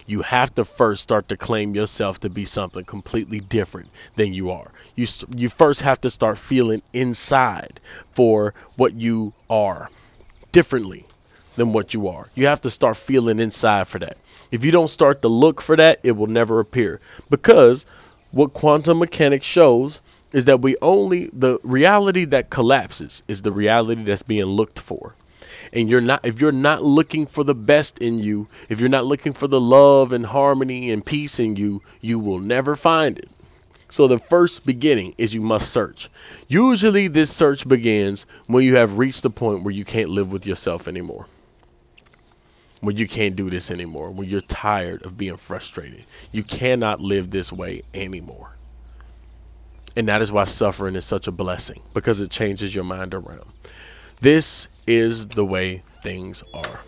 you 0.06 0.22
have 0.22 0.54
to 0.54 0.64
first 0.64 1.02
start 1.02 1.28
to 1.28 1.36
claim 1.36 1.74
yourself 1.74 2.20
to 2.20 2.28
be 2.28 2.44
something 2.44 2.84
completely 2.84 3.40
different 3.40 3.88
than 4.16 4.34
you 4.34 4.50
are. 4.50 4.70
You 4.94 5.06
you 5.34 5.48
first 5.48 5.80
have 5.82 6.00
to 6.02 6.10
start 6.10 6.38
feeling 6.38 6.82
inside 6.92 7.80
for 8.10 8.54
what 8.76 8.92
you 8.92 9.32
are 9.48 9.90
differently 10.52 11.04
than 11.56 11.72
what 11.72 11.94
you 11.94 12.08
are. 12.08 12.26
You 12.34 12.46
have 12.46 12.60
to 12.62 12.70
start 12.70 12.96
feeling 12.96 13.38
inside 13.38 13.88
for 13.88 13.98
that. 13.98 14.18
If 14.50 14.64
you 14.64 14.72
don't 14.72 14.88
start 14.88 15.22
to 15.22 15.28
look 15.28 15.60
for 15.60 15.76
that, 15.76 16.00
it 16.02 16.12
will 16.12 16.26
never 16.26 16.60
appear. 16.60 17.00
Because 17.30 17.86
what 18.30 18.52
quantum 18.52 18.98
mechanics 18.98 19.46
shows 19.46 20.00
is 20.32 20.46
that 20.46 20.60
we 20.60 20.76
only 20.82 21.30
the 21.32 21.58
reality 21.62 22.24
that 22.26 22.50
collapses 22.50 23.22
is 23.28 23.42
the 23.42 23.52
reality 23.52 24.02
that's 24.02 24.22
being 24.22 24.46
looked 24.46 24.80
for 24.80 25.14
and 25.74 25.90
you're 25.90 26.00
not 26.00 26.24
if 26.24 26.40
you're 26.40 26.52
not 26.52 26.82
looking 26.82 27.26
for 27.26 27.44
the 27.44 27.54
best 27.54 27.98
in 27.98 28.18
you, 28.18 28.46
if 28.68 28.80
you're 28.80 28.88
not 28.88 29.04
looking 29.04 29.32
for 29.32 29.48
the 29.48 29.60
love 29.60 30.12
and 30.12 30.24
harmony 30.24 30.92
and 30.92 31.04
peace 31.04 31.40
in 31.40 31.56
you, 31.56 31.82
you 32.00 32.18
will 32.18 32.38
never 32.38 32.76
find 32.76 33.18
it. 33.18 33.28
So 33.90 34.08
the 34.08 34.18
first 34.18 34.64
beginning 34.64 35.14
is 35.18 35.34
you 35.34 35.40
must 35.42 35.70
search. 35.70 36.08
Usually 36.48 37.08
this 37.08 37.34
search 37.34 37.68
begins 37.68 38.26
when 38.46 38.64
you 38.64 38.76
have 38.76 38.98
reached 38.98 39.22
the 39.22 39.30
point 39.30 39.62
where 39.62 39.74
you 39.74 39.84
can't 39.84 40.08
live 40.08 40.32
with 40.32 40.46
yourself 40.46 40.88
anymore. 40.88 41.26
When 42.80 42.96
you 42.96 43.06
can't 43.08 43.36
do 43.36 43.50
this 43.50 43.70
anymore, 43.70 44.10
when 44.10 44.28
you're 44.28 44.40
tired 44.40 45.04
of 45.04 45.16
being 45.16 45.36
frustrated. 45.36 46.04
You 46.32 46.42
cannot 46.42 47.00
live 47.00 47.30
this 47.30 47.52
way 47.52 47.82
anymore. 47.94 48.56
And 49.96 50.08
that 50.08 50.22
is 50.22 50.32
why 50.32 50.44
suffering 50.44 50.96
is 50.96 51.04
such 51.04 51.28
a 51.28 51.32
blessing 51.32 51.80
because 51.94 52.20
it 52.20 52.30
changes 52.30 52.74
your 52.74 52.84
mind 52.84 53.14
around. 53.14 53.48
This 54.24 54.68
is 54.86 55.26
the 55.26 55.44
way 55.44 55.82
things 56.02 56.42
are. 56.54 56.80